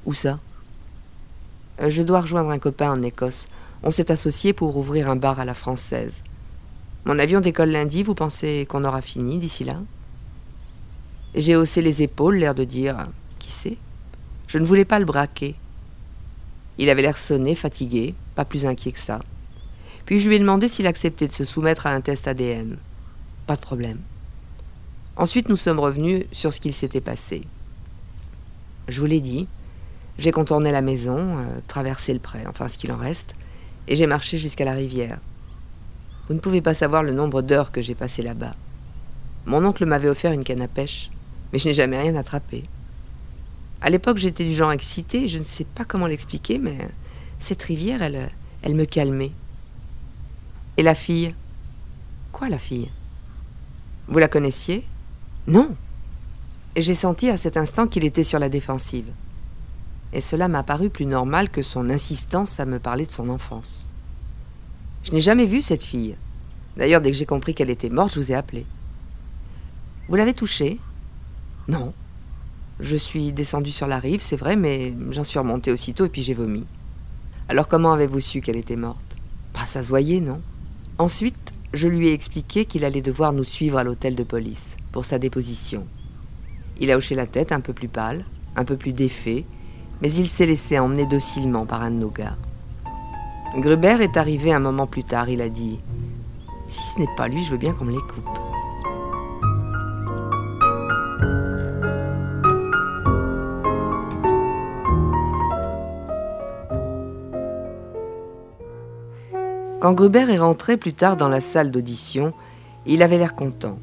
Où 0.06 0.14
ça? 0.14 0.40
Je 1.80 2.04
dois 2.04 2.22
rejoindre 2.22 2.50
un 2.50 2.60
copain 2.60 2.92
en 2.92 3.02
Écosse. 3.02 3.48
On 3.82 3.92
s'est 3.92 4.12
associé 4.12 4.54
pour 4.54 4.78
ouvrir 4.78 5.10
un 5.10 5.16
bar 5.16 5.40
à 5.40 5.46
la 5.46 5.54
française. 5.54 6.22
Mon 7.06 7.20
avion 7.20 7.42
décolle 7.42 7.72
lundi, 7.72 8.04
vous 8.04 8.16
pensez 8.16 8.66
qu'on 8.70 8.86
aura 8.86 9.02
fini 9.02 9.40
d'ici 9.40 9.64
là? 9.64 9.78
J'ai 11.36 11.56
haussé 11.56 11.82
les 11.82 12.02
épaules, 12.02 12.38
l'air 12.38 12.56
de 12.56 12.64
dire 12.64 13.08
Qui 13.40 13.52
sait? 13.52 13.78
Je 14.48 14.60
ne 14.60 14.66
voulais 14.66 14.86
pas 14.86 15.00
le 15.00 15.06
braquer. 15.06 15.56
Il 16.78 16.90
avait 16.90 17.02
l'air 17.02 17.18
sonné, 17.18 17.56
fatigué, 17.56 18.14
pas 18.36 18.46
plus 18.46 18.66
inquiet 18.66 18.92
que 18.92 19.00
ça. 19.00 19.20
Puis 20.06 20.20
je 20.20 20.30
lui 20.30 20.36
ai 20.36 20.40
demandé 20.40 20.68
s'il 20.68 20.88
acceptait 20.88 21.28
de 21.28 21.34
se 21.34 21.44
soumettre 21.44 21.88
à 21.88 21.92
un 21.92 22.02
test 22.02 22.28
ADN. 22.28 22.78
Pas 23.48 23.56
de 23.56 23.62
problème. 23.62 24.00
Ensuite, 25.16 25.50
nous 25.50 25.56
sommes 25.56 25.80
revenus 25.80 26.26
sur 26.32 26.54
ce 26.54 26.62
qu'il 26.62 26.74
s'était 26.74 27.02
passé. 27.02 27.42
Je 28.88 29.00
vous 29.00 29.06
l'ai 29.06 29.22
dit, 29.22 29.48
j'ai 30.18 30.32
contourné 30.32 30.72
la 30.72 30.82
maison, 30.82 31.18
euh, 31.18 31.60
traversé 31.68 32.14
le 32.14 32.20
pré, 32.20 32.40
enfin 32.48 32.68
ce 32.68 32.78
qu'il 32.78 32.92
en 32.92 32.98
reste, 32.98 33.34
et 33.88 33.96
j'ai 33.96 34.08
marché 34.08 34.38
jusqu'à 34.38 34.66
la 34.66 34.74
rivière. 34.74 35.20
Vous 36.28 36.34
ne 36.34 36.40
pouvez 36.40 36.62
pas 36.62 36.74
savoir 36.74 37.04
le 37.04 37.14
nombre 37.14 37.42
d'heures 37.42 37.72
que 37.72 37.82
j'ai 37.82 37.96
passé 37.96 38.22
là-bas. 38.22 38.54
Mon 39.46 39.66
oncle 39.66 39.86
m'avait 39.86 40.08
offert 40.08 40.32
une 40.32 40.44
canne 40.44 40.62
à 40.62 40.68
pêche, 40.68 41.10
mais 41.52 41.60
je 41.60 41.68
n'ai 41.68 41.74
jamais 41.74 42.00
rien 42.00 42.16
attrapé. 42.16 42.64
À 43.82 43.90
l'époque, 43.90 44.18
j'étais 44.18 44.46
du 44.46 44.54
genre 44.54 44.72
excité, 44.72 45.28
je 45.28 45.38
ne 45.38 45.44
sais 45.44 45.66
pas 45.66 45.84
comment 45.84 46.08
l'expliquer, 46.08 46.58
mais 46.60 46.78
cette 47.40 47.64
rivière, 47.64 48.02
elle, 48.02 48.30
elle 48.62 48.76
me 48.76 48.86
calmait. 48.86 49.32
Et 50.78 50.84
la 50.84 50.96
fille? 50.96 51.36
Quoi, 52.32 52.48
la 52.48 52.58
fille? 52.58 52.90
Vous 54.08 54.20
la 54.20 54.30
connaissiez? 54.30 54.86
Non. 55.48 55.76
J'ai 56.78 56.96
senti 56.96 57.30
à 57.30 57.38
cet 57.38 57.58
instant 57.58 57.88
qu'il 57.88 58.06
était 58.06 58.24
sur 58.24 58.40
la 58.40 58.48
défensive. 58.48 59.12
Et 60.14 60.22
cela 60.22 60.48
m'a 60.48 60.64
paru 60.64 60.90
plus 60.90 61.08
normal 61.08 61.50
que 61.50 61.64
son 61.64 61.90
insistance 61.90 62.60
à 62.60 62.66
me 62.66 62.80
parler 62.80 63.06
de 63.06 63.12
son 63.12 63.30
enfance. 63.30 63.88
Je 65.04 65.12
n'ai 65.12 65.20
jamais 65.20 65.48
vu 65.48 65.62
cette 65.62 65.84
fille. 65.84 66.16
D'ailleurs, 66.78 67.02
dès 67.02 67.12
que 67.12 67.18
j'ai 67.18 67.26
compris 67.26 67.54
qu'elle 67.54 67.72
était 67.72 67.90
morte, 67.90 68.14
je 68.14 68.20
vous 68.20 68.32
ai 68.32 68.36
appelé. 68.36 68.66
Vous 70.08 70.16
l'avez 70.16 70.34
touchée? 70.34 70.80
Non. 71.68 71.94
Je 72.80 72.96
suis 72.96 73.32
descendu 73.32 73.72
sur 73.72 73.88
la 73.88 74.00
rive, 74.00 74.22
c'est 74.22 74.36
vrai, 74.36 74.56
mais 74.56 74.94
j'en 75.12 75.24
suis 75.24 75.40
remonté 75.40 75.72
aussitôt 75.72 76.06
et 76.06 76.10
puis 76.10 76.24
j'ai 76.24 76.34
vomi. 76.34 76.64
Alors 77.50 77.68
comment 77.68 77.94
avez-vous 77.94 78.20
su 78.20 78.42
qu'elle 78.42 78.56
était 78.56 78.76
morte? 78.76 79.00
Bah 79.54 79.66
ça 79.66 79.84
se 79.84 80.20
non? 80.20 80.42
Ensuite, 80.98 81.54
je 81.74 81.88
lui 81.88 82.08
ai 82.08 82.14
expliqué 82.14 82.66
qu'il 82.66 82.86
allait 82.86 83.02
devoir 83.02 83.34
nous 83.34 83.44
suivre 83.44 83.78
à 83.78 83.84
l'hôtel 83.84 84.16
de 84.16 84.24
police 84.24 84.78
pour 84.92 85.06
sa 85.06 85.20
déposition. 85.20 85.86
Il 86.80 86.92
a 86.92 86.98
hoché 86.98 87.16
la 87.16 87.28
tête, 87.28 87.52
un 87.52 87.62
peu 87.62 87.74
plus 87.74 87.88
pâle, 87.88 88.26
un 88.56 88.66
peu 88.66 88.78
plus 88.78 88.94
défait, 88.94 89.46
mais 90.04 90.12
il 90.12 90.28
s'est 90.28 90.46
laissé 90.46 90.78
emmener 90.78 91.06
docilement 91.06 91.66
par 91.66 91.82
un 91.82 91.90
de 91.90 91.96
nos 91.96 92.10
gars. 92.10 92.36
Gruber 93.56 93.98
est 94.02 94.18
arrivé 94.18 94.52
un 94.52 94.60
moment 94.60 94.86
plus 94.86 95.06
tard, 95.06 95.30
il 95.30 95.42
a 95.42 95.48
dit 95.48 95.80
Si 96.68 96.82
ce 96.94 97.00
n'est 97.00 97.16
pas 97.16 97.30
lui, 97.30 97.42
je 97.42 97.52
veux 97.52 97.58
bien 97.58 97.72
qu'on 97.72 97.86
me 97.86 97.92
les 97.92 97.98
coupe. 97.98 98.40
Quand 109.80 109.94
Gruber 109.94 110.26
est 110.30 110.38
rentré 110.38 110.76
plus 110.76 110.94
tard 110.94 111.16
dans 111.16 111.30
la 111.30 111.40
salle 111.40 111.72
d'audition, 111.72 112.34
il 112.86 113.04
avait 113.04 113.18
l'air 113.18 113.36
content. 113.36 113.80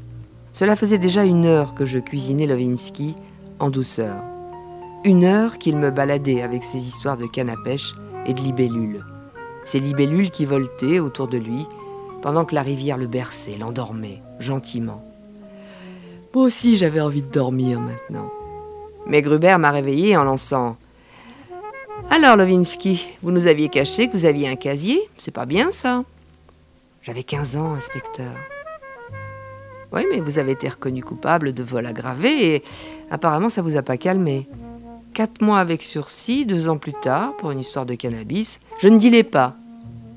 Cela 0.53 0.75
faisait 0.75 0.99
déjà 0.99 1.25
une 1.25 1.45
heure 1.45 1.73
que 1.73 1.85
je 1.85 1.97
cuisinais 1.97 2.45
Lovinsky 2.45 3.15
en 3.59 3.71
douceur. 3.71 4.30
Une 5.03 5.23
heure 5.23 5.57
qu'il 5.57 5.77
me 5.77 5.89
baladait 5.89 6.43
avec 6.43 6.63
ses 6.63 6.87
histoires 6.87 7.17
de 7.17 7.25
canne 7.25 7.49
à 7.49 7.55
pêche 7.57 7.93
et 8.27 8.35
de 8.35 8.41
libellules. 8.41 9.03
Ces 9.65 9.79
libellules 9.79 10.29
qui 10.29 10.45
voletaient 10.45 10.99
autour 10.99 11.27
de 11.27 11.37
lui 11.37 11.65
pendant 12.21 12.45
que 12.45 12.53
la 12.53 12.61
rivière 12.61 12.97
le 12.97 13.07
berçait, 13.07 13.57
l'endormait, 13.59 14.21
gentiment. 14.39 15.03
Moi 16.35 16.43
aussi 16.43 16.77
j'avais 16.77 17.01
envie 17.01 17.23
de 17.23 17.31
dormir 17.31 17.79
maintenant. 17.79 18.31
Mais 19.07 19.23
Gruber 19.23 19.57
m'a 19.57 19.71
réveillé 19.71 20.15
en 20.15 20.23
lançant 20.23 20.77
alors, 22.09 22.35
Lovinsky, 22.35 23.07
vous 23.21 23.31
nous 23.31 23.47
aviez 23.47 23.69
caché 23.69 24.07
que 24.07 24.13
vous 24.13 24.25
aviez 24.25 24.49
un 24.49 24.55
casier 24.55 24.99
C'est 25.17 25.33
pas 25.33 25.45
bien 25.45 25.71
ça 25.71 26.03
J'avais 27.03 27.23
15 27.23 27.55
ans, 27.57 27.73
inspecteur. 27.73 28.31
Oui, 29.93 30.01
mais 30.11 30.19
vous 30.19 30.39
avez 30.39 30.53
été 30.53 30.67
reconnu 30.67 31.03
coupable 31.03 31.53
de 31.53 31.63
vol 31.63 31.85
aggravé 31.85 32.55
et 32.55 32.63
apparemment 33.11 33.49
ça 33.49 33.61
vous 33.61 33.77
a 33.77 33.81
pas 33.81 33.97
calmé. 33.97 34.47
Quatre 35.13 35.41
mois 35.41 35.59
avec 35.59 35.83
sursis, 35.83 36.45
deux 36.45 36.69
ans 36.69 36.77
plus 36.77 36.93
tard, 36.93 37.35
pour 37.35 37.51
une 37.51 37.59
histoire 37.59 37.85
de 37.85 37.95
cannabis, 37.95 38.59
je 38.79 38.87
ne 38.87 38.97
dilais 38.97 39.23
pas. 39.23 39.55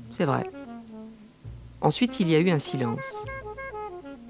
C'est 0.09 0.23
vrai. 0.23 0.43
Ensuite, 1.81 2.21
il 2.21 2.29
y 2.29 2.35
a 2.35 2.39
eu 2.39 2.49
un 2.49 2.59
silence. 2.59 3.25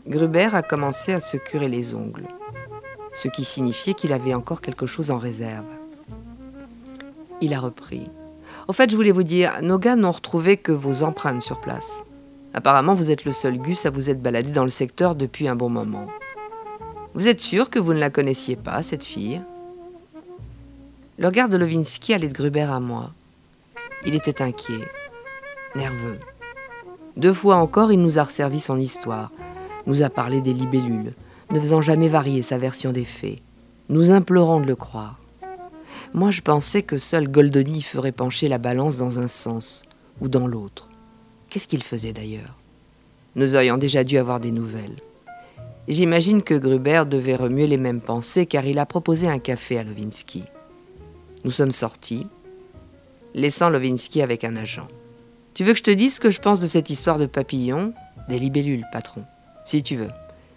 Gruber 0.07 0.49
a 0.53 0.63
commencé 0.63 1.13
à 1.13 1.19
se 1.19 1.37
curer 1.37 1.67
les 1.67 1.93
ongles, 1.93 2.27
ce 3.13 3.27
qui 3.27 3.43
signifiait 3.43 3.93
qu'il 3.93 4.11
avait 4.11 4.33
encore 4.33 4.61
quelque 4.61 4.87
chose 4.87 5.11
en 5.11 5.19
réserve. 5.19 5.65
Il 7.41 7.53
a 7.53 7.59
repris. 7.59 8.09
Au 8.67 8.73
fait, 8.73 8.89
je 8.89 8.95
voulais 8.95 9.11
vous 9.11 9.23
dire, 9.23 9.59
nos 9.61 9.77
gars 9.77 9.95
n'ont 9.95 10.11
retrouvé 10.11 10.57
que 10.57 10.71
vos 10.71 11.03
empreintes 11.03 11.43
sur 11.43 11.61
place. 11.61 11.91
Apparemment, 12.55 12.95
vous 12.95 13.11
êtes 13.11 13.25
le 13.25 13.33
seul 13.33 13.59
Gus 13.59 13.85
à 13.85 13.91
vous 13.91 14.09
être 14.09 14.21
baladé 14.21 14.49
dans 14.51 14.65
le 14.65 14.71
secteur 14.71 15.13
depuis 15.13 15.47
un 15.47 15.55
bon 15.55 15.69
moment. 15.69 16.07
Vous 17.13 17.27
êtes 17.27 17.41
sûr 17.41 17.69
que 17.69 17.79
vous 17.79 17.93
ne 17.93 17.99
la 17.99 18.09
connaissiez 18.09 18.55
pas, 18.55 18.81
cette 18.81 19.03
fille? 19.03 19.41
Le 21.17 21.27
regard 21.27 21.47
de 21.47 21.55
Lovinsky 21.55 22.13
allait 22.13 22.27
de 22.27 22.33
Gruber 22.33 22.61
à 22.69 22.81
moi. 22.81 23.11
Il 24.05 24.15
était 24.15 24.41
inquiet, 24.41 24.81
nerveux. 25.73 26.19
Deux 27.15 27.33
fois 27.33 27.55
encore, 27.55 27.93
il 27.93 28.01
nous 28.01 28.19
a 28.19 28.23
resservi 28.23 28.59
son 28.59 28.77
histoire, 28.77 29.31
nous 29.87 30.03
a 30.03 30.09
parlé 30.09 30.41
des 30.41 30.51
libellules, 30.51 31.13
ne 31.51 31.59
faisant 31.59 31.81
jamais 31.81 32.09
varier 32.09 32.41
sa 32.41 32.57
version 32.57 32.91
des 32.91 33.05
faits, 33.05 33.37
nous 33.87 34.11
implorant 34.11 34.59
de 34.59 34.65
le 34.65 34.75
croire. 34.75 35.17
Moi, 36.13 36.31
je 36.31 36.41
pensais 36.41 36.83
que 36.83 36.97
seul 36.97 37.29
Goldoni 37.29 37.81
ferait 37.81 38.11
pencher 38.11 38.49
la 38.49 38.57
balance 38.57 38.97
dans 38.97 39.17
un 39.17 39.27
sens 39.27 39.83
ou 40.19 40.27
dans 40.27 40.47
l'autre. 40.47 40.89
Qu'est-ce 41.49 41.67
qu'il 41.69 41.83
faisait 41.83 42.13
d'ailleurs? 42.13 42.57
Nous 43.37 43.55
aurions 43.55 43.77
déjà 43.77 44.03
dû 44.03 44.17
avoir 44.17 44.41
des 44.41 44.51
nouvelles. 44.51 44.97
J'imagine 45.87 46.43
que 46.43 46.55
Gruber 46.55 47.03
devait 47.07 47.35
remuer 47.35 47.67
les 47.67 47.77
mêmes 47.77 48.01
pensées 48.01 48.45
car 48.45 48.65
il 48.65 48.79
a 48.79 48.85
proposé 48.85 49.29
un 49.29 49.39
café 49.39 49.77
à 49.77 49.83
Lovinsky. 49.83 50.43
Nous 51.45 51.51
sommes 51.51 51.71
sortis, 51.71 52.25
laissant 53.35 53.69
Lovinsky 53.69 54.23
avec 54.23 54.43
un 54.43 54.55
agent. 54.55 54.87
Tu 55.53 55.63
veux 55.63 55.73
que 55.73 55.77
je 55.77 55.83
te 55.83 55.91
dise 55.91 56.15
ce 56.15 56.19
que 56.19 56.31
je 56.31 56.41
pense 56.41 56.59
de 56.59 56.65
cette 56.65 56.89
histoire 56.89 57.19
de 57.19 57.27
papillon? 57.27 57.93
Des 58.27 58.39
libellules, 58.39 58.83
patron. 58.91 59.23
Si 59.63 59.83
tu 59.83 59.95
veux. 59.95 60.09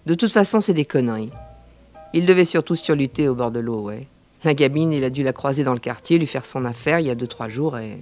De 0.07 0.14
toute 0.14 0.33
façon, 0.33 0.62
c'est 0.62 0.73
des 0.73 0.87
conneries. 0.87 1.28
Il 2.14 2.25
devait 2.25 2.47
surtout 2.47 2.75
surlutter 2.75 3.28
au 3.28 3.35
bord 3.35 3.50
de 3.50 3.61
l'eau, 3.61 3.83
ouais. 3.83 4.07
La 4.45 4.54
gamine, 4.54 4.95
il 4.95 5.04
a 5.04 5.11
dû 5.11 5.23
la 5.23 5.35
croiser 5.35 5.62
dans 5.62 5.75
le 5.75 5.78
quartier, 5.78 6.16
lui 6.16 6.26
faire 6.26 6.47
son 6.47 6.64
affaire 6.64 7.00
il 7.00 7.07
y 7.07 7.11
a 7.11 7.14
deux, 7.14 7.26
trois 7.26 7.49
jours 7.49 7.76
et. 7.76 7.99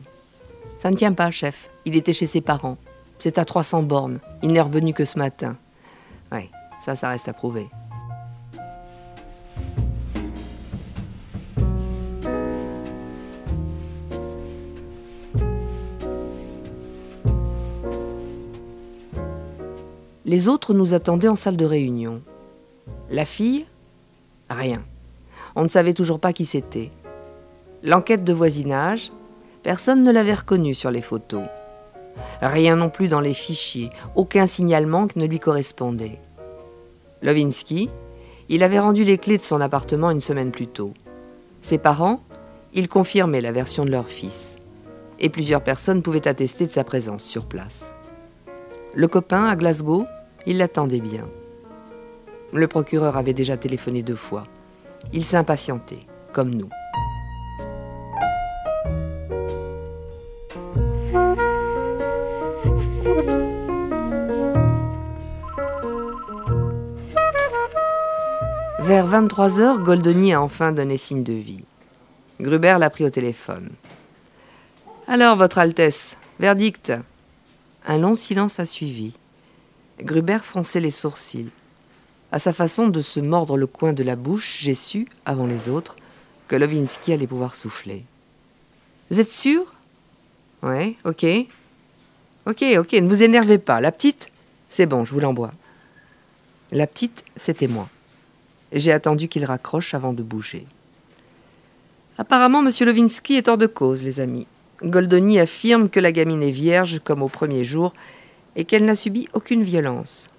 Ça 0.79 0.93
ne 0.93 0.97
tient 0.97 1.13
pas, 1.13 1.33
chef. 1.33 1.71
Il 1.87 1.97
était 1.97 2.13
chez 2.13 2.29
ses 2.29 2.41
parents. 2.41 2.79
C'est 3.19 3.39
à 3.39 3.45
300 3.45 3.83
bornes. 3.83 4.21
Il 4.45 4.53
n'est 4.53 4.61
revenu 4.61 4.95
que 4.95 5.05
ce 5.05 5.19
matin. 5.19 5.57
Ouais, 6.31 6.51
ça, 6.85 6.95
ça 6.95 7.09
reste 7.09 7.27
à 7.27 7.33
prouver. 7.33 7.67
Les 20.29 20.49
autres 20.49 20.75
nous 20.75 20.93
attendaient 20.93 21.29
en 21.29 21.37
salle 21.37 21.57
de 21.57 21.65
réunion. 21.65 22.21
La 23.11 23.25
fille 23.25 23.65
Rien. 24.51 24.83
On 25.55 25.63
ne 25.63 25.69
savait 25.69 25.95
toujours 25.95 26.19
pas 26.19 26.33
qui 26.33 26.45
c'était. 26.45 26.91
L'enquête 27.85 28.25
de 28.25 28.33
voisinage, 28.33 29.13
personne 29.63 30.03
ne 30.03 30.11
l'avait 30.11 30.35
reconnue 30.35 30.75
sur 30.75 30.91
les 30.91 31.01
photos. 31.01 31.45
Rien 32.43 32.75
non 32.75 32.91
plus 32.91 33.07
dans 33.07 33.21
les 33.21 33.35
fichiers, 33.35 33.89
aucun 34.17 34.49
signalement 34.49 35.07
qui 35.07 35.21
ne 35.21 35.27
lui 35.27 35.39
correspondait. 35.39 36.19
Lovinsky, 37.23 37.89
il 38.49 38.65
avait 38.65 38.81
rendu 38.81 39.05
les 39.05 39.19
clés 39.19 39.37
de 39.37 39.43
son 39.43 39.61
appartement 39.61 40.11
une 40.11 40.19
semaine 40.19 40.51
plus 40.51 40.67
tôt. 40.67 40.93
Ses 41.63 41.79
parents, 41.79 42.21
ils 42.75 42.89
confirmaient 42.89 43.41
la 43.41 43.53
version 43.53 43.85
de 43.85 43.93
leur 43.93 44.09
fils. 44.09 44.57
Et 45.21 45.29
plusieurs 45.29 45.63
personnes 45.63 46.03
pouvaient 46.03 46.27
attester 46.27 46.67
de 46.67 46.71
sa 46.71 46.83
présence 46.83 47.23
sur 47.23 47.45
place. 47.45 47.93
Le 48.93 49.07
copain, 49.07 49.45
à 49.45 49.55
Glasgow, 49.55 50.05
il 50.47 50.59
l'attendait 50.59 51.01
bien. 51.01 51.29
Le 52.53 52.69
procureur 52.69 53.17
avait 53.17 53.35
déjà 53.35 53.57
téléphoné 53.57 54.03
deux 54.03 54.17
fois. 54.17 54.45
Il 55.13 55.25
s'impatientait, 55.25 56.07
comme 56.33 56.55
nous. 56.55 56.71
Vers 68.81 69.09
23 69.09 69.61
heures, 69.61 69.81
Goldoni 69.81 70.33
a 70.33 70.41
enfin 70.41 70.71
donné 70.71 70.97
signe 70.97 71.25
de 71.25 71.33
vie. 71.33 71.65
Gruber 72.41 72.77
l'a 72.79 72.89
pris 72.89 73.05
au 73.05 73.11
téléphone. 73.11 73.71
Alors, 75.09 75.37
Votre 75.37 75.59
Altesse, 75.59 76.17
verdict? 76.39 76.93
Un 77.85 77.99
long 77.99 78.15
silence 78.15 78.61
a 78.61 78.65
suivi. 78.65 79.15
Gruber 80.01 80.39
fronçait 80.43 80.81
les 80.81 80.91
sourcils. 80.91 81.51
À 82.33 82.39
sa 82.39 82.53
façon 82.53 82.89
de 82.89 83.01
se 83.01 83.21
mordre 83.21 83.57
le 83.57 83.67
coin 83.67 83.93
de 83.93 84.03
la 84.03 84.17
bouche, 84.17 84.59
j'ai 84.61 84.75
su, 84.75 85.07
avant 85.25 85.47
les 85.47 85.69
autres, 85.69 85.97
que 86.49 86.57
Lovinsky 86.57 87.13
allait 87.13 87.27
pouvoir 87.27 87.57
souffler. 87.57 88.05
Vous 89.11 89.21
êtes 89.21 89.33
sûr? 89.33 89.65
Ouais, 90.63 90.97
ok. 91.05 91.25
Ok, 92.47 92.65
ok, 92.79 92.93
ne 92.93 93.09
vous 93.09 93.23
énervez 93.23 93.59
pas. 93.59 93.81
La 93.81 93.93
petite 93.93 94.29
C'est 94.69 94.87
bon, 94.87 95.05
je 95.05 95.15
vous 95.15 95.21
l'envoie. 95.21 95.53
La 96.73 96.87
petite, 96.87 97.25
c'était 97.37 97.69
moi. 97.69 97.89
J'ai 98.73 98.93
attendu 98.93 99.29
qu'il 99.29 99.45
raccroche 99.45 99.95
avant 99.95 100.13
de 100.13 100.23
bouger. 100.23 100.67
Apparemment, 102.19 102.65
M. 102.67 102.71
Lovinsky 102.81 103.35
est 103.35 103.49
hors 103.49 103.59
de 103.59 103.67
cause, 103.67 104.03
les 104.03 104.21
amis. 104.21 104.47
Goldoni 104.83 105.39
affirme 105.39 105.89
que 105.89 106.01
la 106.01 106.13
gamine 106.13 106.43
est 106.43 106.51
vierge 106.51 107.01
comme 107.03 107.23
au 107.23 107.29
premier 107.29 107.65
jour 107.65 107.95
et 108.57 108.65
qu'elle 108.65 108.85
n'a 108.85 108.95
subi 108.95 109.29
aucune 109.35 109.63
violence. 109.63 110.31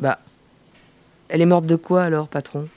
Bah, 0.00 0.18
elle 1.28 1.40
est 1.40 1.46
morte 1.46 1.66
de 1.66 1.76
quoi 1.76 2.02
alors, 2.02 2.28
patron? 2.28 2.68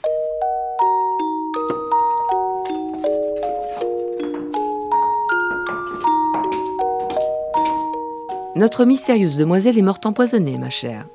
Notre 8.56 8.84
mystérieuse 8.84 9.36
demoiselle 9.36 9.76
est 9.76 9.82
morte 9.82 10.06
empoisonnée, 10.06 10.58
ma 10.58 10.70
chère. 10.70 11.06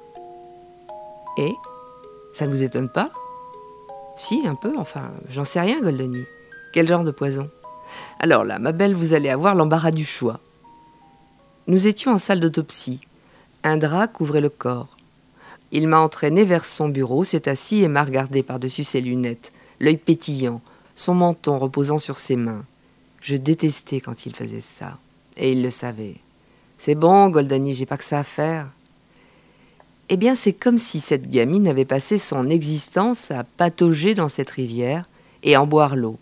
Et? 1.37 1.53
Ça 2.33 2.45
ne 2.45 2.51
vous 2.51 2.63
étonne 2.63 2.89
pas? 2.89 3.09
Si, 4.17 4.45
un 4.45 4.55
peu, 4.55 4.73
enfin, 4.77 5.11
j'en 5.29 5.45
sais 5.45 5.61
rien, 5.61 5.79
Goldoni. 5.79 6.25
Quel 6.73 6.85
genre 6.85 7.05
de 7.05 7.11
poison? 7.11 7.49
Alors 8.19 8.43
là, 8.43 8.59
ma 8.59 8.73
belle, 8.73 8.93
vous 8.93 9.13
allez 9.13 9.29
avoir 9.29 9.55
l'embarras 9.55 9.91
du 9.91 10.03
choix. 10.03 10.41
Nous 11.69 11.85
étions 11.85 12.11
en 12.11 12.17
salle 12.17 12.39
d'autopsie. 12.39 12.99
Un 13.63 13.77
drap 13.77 14.07
couvrait 14.07 14.41
le 14.41 14.49
corps. 14.49 14.97
Il 15.71 15.87
m'a 15.87 15.99
entraîné 15.99 16.43
vers 16.43 16.65
son 16.65 16.89
bureau, 16.89 17.23
s'est 17.23 17.47
assis 17.47 17.83
et 17.83 17.87
m'a 17.87 18.03
regardé 18.03 18.41
par-dessus 18.41 18.83
ses 18.83 19.01
lunettes, 19.01 19.51
l'œil 19.79 19.97
pétillant, 19.97 20.61
son 20.95 21.13
menton 21.13 21.59
reposant 21.59 21.99
sur 21.99 22.17
ses 22.17 22.37
mains. 22.37 22.65
Je 23.21 23.35
détestais 23.35 24.01
quand 24.01 24.25
il 24.25 24.35
faisait 24.35 24.61
ça. 24.61 24.97
Et 25.37 25.51
il 25.51 25.61
le 25.61 25.69
savait. 25.69 26.15
C'est 26.79 26.95
bon, 26.95 27.29
Goldani, 27.29 27.75
j'ai 27.75 27.85
pas 27.85 27.97
que 27.97 28.03
ça 28.03 28.17
à 28.17 28.23
faire. 28.23 28.67
Eh 30.09 30.17
bien, 30.17 30.33
c'est 30.33 30.53
comme 30.53 30.79
si 30.79 30.99
cette 30.99 31.29
gamine 31.29 31.67
avait 31.67 31.85
passé 31.85 32.17
son 32.17 32.49
existence 32.49 33.29
à 33.29 33.43
patauger 33.43 34.15
dans 34.15 34.29
cette 34.29 34.49
rivière 34.49 35.07
et 35.43 35.55
en 35.55 35.67
boire 35.67 35.95
l'eau. 35.95 36.17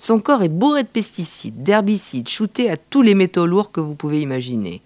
Son 0.00 0.18
corps 0.18 0.42
est 0.42 0.48
bourré 0.48 0.82
de 0.82 0.88
pesticides, 0.88 1.62
d'herbicides, 1.62 2.26
shootés 2.26 2.70
à 2.70 2.78
tous 2.78 3.02
les 3.02 3.14
métaux 3.14 3.44
lourds 3.44 3.70
que 3.70 3.80
vous 3.80 3.94
pouvez 3.94 4.22
imaginer. 4.22 4.80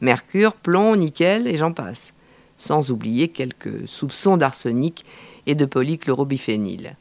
Mercure, 0.00 0.54
plomb, 0.54 0.94
nickel, 0.94 1.48
et 1.48 1.56
j'en 1.56 1.72
passe. 1.72 2.14
Sans 2.56 2.92
oublier 2.92 3.26
quelques 3.26 3.88
soupçons 3.88 4.36
d'arsenic 4.36 5.04
et 5.46 5.56
de 5.56 5.64
polychlorobiphényl. 5.64 6.94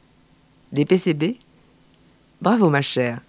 Des 0.71 0.83
PCB 0.83 1.37
Bravo, 2.41 2.71
ma 2.71 2.81
chère. 2.81 3.21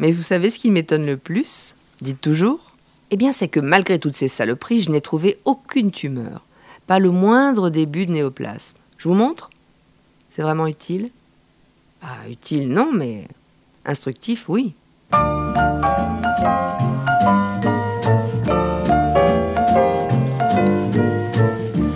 Mais 0.00 0.10
vous 0.10 0.22
savez 0.22 0.50
ce 0.50 0.58
qui 0.58 0.72
m'étonne 0.72 1.06
le 1.06 1.16
plus? 1.16 1.76
Dites 2.00 2.20
toujours? 2.20 2.72
Eh 3.12 3.16
bien, 3.16 3.30
c'est 3.30 3.46
que 3.46 3.60
malgré 3.60 4.00
toutes 4.00 4.16
ces 4.16 4.26
saloperies, 4.26 4.82
je 4.82 4.90
n'ai 4.90 5.00
trouvé 5.00 5.38
aucune 5.44 5.92
tumeur. 5.92 6.44
Pas 6.88 6.98
le 6.98 7.12
moindre 7.12 7.70
début 7.70 8.06
de 8.06 8.12
néoplasme. 8.12 8.76
Je 8.98 9.08
vous 9.08 9.14
montre? 9.14 9.48
C'est 10.30 10.42
vraiment 10.42 10.66
utile? 10.66 11.10
Ah, 12.02 12.28
utile, 12.28 12.68
non, 12.68 12.90
mais 12.92 13.28
instructif, 13.84 14.48
oui. 14.48 14.74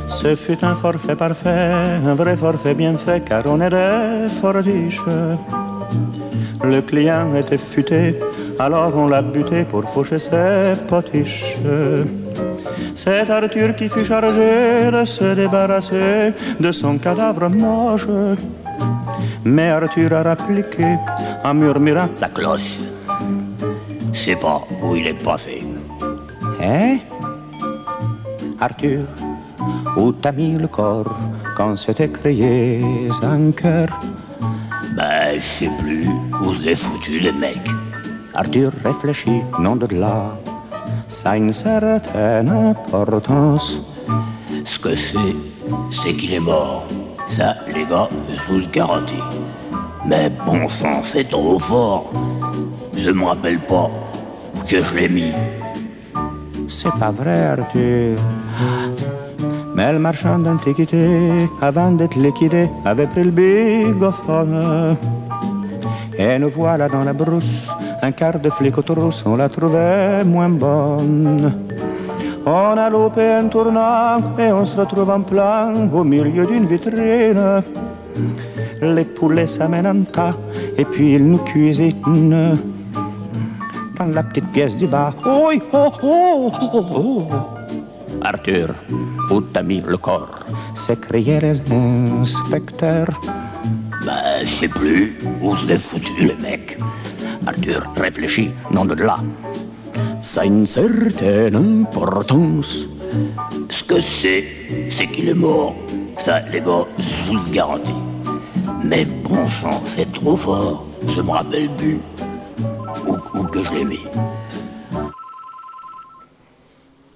Ce 0.08 0.36
fut 0.36 0.64
un 0.64 0.74
forfait 0.74 1.16
parfait, 1.16 1.72
un 2.06 2.14
vrai 2.14 2.36
forfait 2.36 2.74
bien 2.74 2.96
fait, 2.96 3.22
car 3.22 3.42
on 3.46 3.60
est 3.60 3.70
des 3.70 4.28
fortiches. 4.40 5.00
Le 6.64 6.80
client 6.80 7.34
était 7.36 7.58
futé, 7.58 8.18
alors 8.58 8.96
on 8.96 9.06
l'a 9.06 9.20
buté 9.20 9.64
pour 9.64 9.84
faucher 9.92 10.18
ses 10.18 10.72
potiches. 10.88 11.56
C'est 12.94 13.28
Arthur 13.28 13.76
qui 13.76 13.88
fut 13.88 14.04
chargé 14.04 14.90
de 14.90 15.04
se 15.04 15.34
débarrasser 15.34 16.32
de 16.58 16.72
son 16.72 16.96
cadavre 16.96 17.48
moche. 17.50 18.06
Mais 19.44 19.68
Arthur 19.70 20.12
a 20.12 20.22
rappliqué 20.22 20.96
en 21.44 21.54
murmurant 21.54 22.08
Sa 22.14 22.28
cloche. 22.28 22.78
Je 24.12 24.18
sais 24.18 24.36
pas 24.36 24.62
où 24.82 24.96
il 24.96 25.06
est 25.06 25.24
passé. 25.24 25.62
Hein? 26.62 26.98
Arthur, 28.60 29.04
où 29.96 30.12
t'as 30.12 30.32
mis 30.32 30.56
le 30.56 30.68
corps 30.68 31.14
quand 31.56 31.76
s'était 31.76 32.08
créé 32.08 32.82
un 33.22 33.50
cœur? 33.50 33.88
Ben, 34.96 35.34
je 35.34 35.40
sais 35.40 35.70
plus 35.78 36.06
où 36.42 36.54
je 36.54 36.62
l'ai 36.62 36.76
foutu, 36.76 37.18
les 37.18 37.32
mecs. 37.32 37.70
Arthur 38.34 38.72
réfléchit, 38.84 39.42
non 39.58 39.76
de 39.76 39.86
là. 39.94 40.36
Ça 41.08 41.30
a 41.30 41.36
une 41.36 41.52
certaine 41.52 42.48
importance. 42.48 43.80
Ce 44.64 44.78
que 44.78 44.94
c'est, 44.96 45.36
c'est 45.90 46.14
qu'il 46.14 46.32
est 46.34 46.40
mort. 46.40 46.86
Ça, 47.28 47.56
les 47.74 47.84
gars, 47.84 48.08
je 48.28 48.52
vous 48.52 48.60
le 48.60 48.66
garantis. 48.66 49.22
Mais 50.06 50.30
bon 50.46 50.68
sang, 50.68 51.02
c'est 51.02 51.28
trop 51.28 51.58
fort. 51.58 52.12
Je 52.96 53.10
me 53.10 53.24
rappelle 53.24 53.58
pas 53.58 53.90
que 54.68 54.82
je 54.82 54.94
l'ai 54.94 55.08
mis. 55.08 55.32
C'est 56.68 56.92
pas 56.98 57.10
vrai, 57.10 57.40
Arthur. 57.46 58.18
Mais 59.74 59.92
le 59.92 59.98
marchand 59.98 60.38
d'antiquité, 60.38 61.30
avant 61.60 61.90
d'être 61.90 62.16
liquidé, 62.16 62.68
avait 62.84 63.06
pris 63.06 63.24
le 63.24 63.30
bigophone. 63.30 64.96
Et 66.16 66.38
nous 66.38 66.50
voilà 66.50 66.88
dans 66.88 67.02
la 67.02 67.12
brousse, 67.12 67.66
un 68.02 68.12
quart 68.12 68.38
de 68.38 68.50
flic 68.50 68.74
on 69.26 69.36
la 69.36 69.48
trouvait 69.48 70.22
moins 70.24 70.48
bonne. 70.48 71.52
On 72.46 72.76
a 72.76 72.90
loupé 72.90 73.22
un 73.22 73.48
tournant 73.48 74.18
et 74.38 74.52
on 74.52 74.64
se 74.64 74.76
retrouve 74.76 75.10
en 75.10 75.22
plein 75.22 75.88
au 75.92 76.04
milieu 76.04 76.46
d'une 76.46 76.66
vitrine. 76.66 77.62
Les 78.82 79.04
poulets 79.04 79.46
s'amènent 79.46 79.86
en 79.86 80.02
tas 80.02 80.36
et 80.76 80.84
puis 80.84 81.14
ils 81.14 81.26
nous 81.26 81.38
cuisinent. 81.38 82.58
Dans 83.98 84.12
la 84.12 84.22
petite 84.22 84.50
pièce 84.52 84.76
du 84.76 84.86
bas, 84.86 85.14
oh, 85.24 85.52
oh, 85.72 85.92
oh, 86.02 86.52
oh, 86.60 86.84
oh. 86.96 87.28
Arthur, 88.22 88.74
où 89.30 89.40
t'as 89.40 89.62
mis 89.62 89.80
le 89.80 89.96
corps 89.96 90.44
s'écriaient 90.74 91.40
les 91.40 91.60
inspecteurs. 92.20 93.20
Ben, 94.04 94.40
je 94.40 94.46
sais 94.46 94.68
plus 94.68 95.18
où 95.40 95.56
je 95.56 95.66
l'ai 95.66 95.78
foutu, 95.78 96.12
les 96.18 96.36
mecs. 96.36 96.78
Arthur, 97.46 97.82
réfléchis, 97.96 98.50
non 98.70 98.84
de 98.84 98.94
là. 98.94 99.18
Ça 100.24 100.40
a 100.40 100.44
une 100.46 100.64
certaine 100.64 101.54
importance. 101.54 102.86
Ce 103.68 103.84
que 103.84 104.00
c'est, 104.00 104.46
c'est 104.90 105.06
qu'il 105.06 105.28
est 105.28 105.34
mort. 105.34 105.76
Ça, 106.16 106.40
les 106.40 106.62
gars, 106.62 106.86
je 106.98 107.26
vous 107.26 107.34
le 107.34 107.50
garantis. 107.52 107.92
Mais 108.82 109.04
bon 109.04 109.46
sang, 109.46 109.82
c'est 109.84 110.10
trop 110.14 110.34
fort. 110.34 110.86
Je 111.06 111.20
me 111.20 111.30
rappelle 111.30 111.68
plus 111.76 111.98
où, 113.06 113.42
que 113.42 113.62
je 113.62 113.74
l'ai 113.74 113.84
mis. 113.84 114.00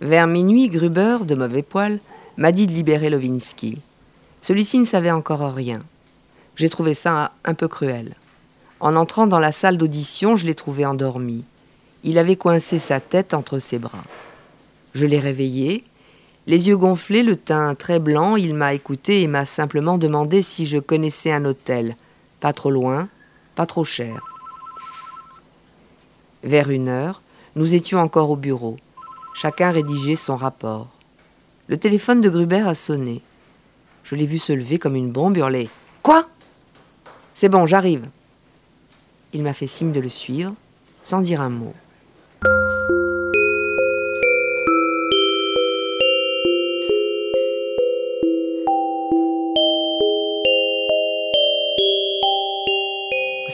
Vers 0.03 0.27
minuit, 0.27 0.69
Gruber, 0.69 1.25
de 1.25 1.35
mauvais 1.35 1.63
poil, 1.63 2.01
m'a 2.37 2.53
dit 2.53 2.67
de 2.67 2.73
libérer 2.73 3.09
Lovinsky. 3.09 3.79
Celui-ci 4.43 4.81
ne 4.81 4.85
savait 4.85 5.11
encore 5.11 5.51
rien. 5.55 5.81
J'ai 6.57 6.69
trouvé 6.69 6.93
ça 6.93 7.33
un 7.47 7.55
peu 7.55 7.69
cruel. 7.69 8.13
En 8.81 8.95
entrant 8.97 9.27
dans 9.27 9.41
la 9.41 9.51
salle 9.51 9.79
d'audition, 9.79 10.37
je 10.37 10.45
l'ai 10.45 10.55
trouvé 10.55 10.85
endormi. 10.85 11.43
Il 12.05 12.19
avait 12.19 12.37
coincé 12.37 12.79
sa 12.79 13.01
tête 13.01 13.35
entre 13.35 13.59
ses 13.59 13.79
bras. 13.79 14.05
Je 14.95 15.07
l'ai 15.07 15.19
réveillé. 15.19 15.85
Les 16.47 16.69
yeux 16.69 16.77
gonflés, 16.77 17.23
le 17.23 17.37
teint 17.37 17.75
très 17.75 17.99
blanc, 17.99 18.37
il 18.37 18.55
m'a 18.55 18.73
écouté 18.73 19.23
et 19.23 19.27
m'a 19.27 19.45
simplement 19.45 19.99
demandé 19.99 20.43
si 20.43 20.65
je 20.65 20.79
connaissais 20.79 21.33
un 21.33 21.45
hôtel. 21.45 21.97
Pas 22.41 22.53
trop 22.53 22.71
loin, 22.71 23.09
pas 23.55 23.67
trop 23.67 23.85
cher. 23.85 24.25
Vers 26.45 26.71
une 26.71 26.89
heure, 26.89 27.21
nous 27.57 27.75
étions 27.75 27.99
encore 27.99 28.31
au 28.31 28.37
bureau. 28.37 28.77
Chacun 29.35 29.73
rédigeait 29.73 30.17
son 30.17 30.37
rapport. 30.37 30.89
Le 31.67 31.77
téléphone 31.77 32.21
de 32.21 32.31
Gruber 32.31 32.67
a 32.67 32.75
sonné. 32.75 33.21
Je 34.05 34.15
l'ai 34.15 34.27
vu 34.27 34.39
se 34.39 34.53
lever 34.53 34.79
comme 34.79 34.97
une 34.97 35.11
bombe 35.11 35.37
hurler. 35.37 35.69
Quoi 36.03 36.29
C'est 37.35 37.49
bon, 37.49 37.67
j'arrive. 37.67 38.09
Il 39.35 39.43
m'a 39.43 39.53
fait 39.53 39.67
signe 39.67 39.93
de 39.93 40.01
le 40.01 40.09
suivre, 40.09 40.55
sans 41.03 41.21
dire 41.21 41.43
un 41.43 41.51
mot. 41.51 41.75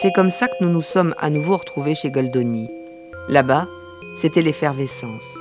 C'est 0.05 0.12
comme 0.12 0.29
ça 0.29 0.49
que 0.49 0.62
nous 0.62 0.69
nous 0.69 0.83
sommes 0.83 1.14
à 1.17 1.31
nouveau 1.31 1.57
retrouvés 1.57 1.95
chez 1.95 2.11
Goldoni. 2.11 2.69
Là-bas, 3.31 3.67
c'était 4.17 4.43
l'effervescence. 4.43 5.38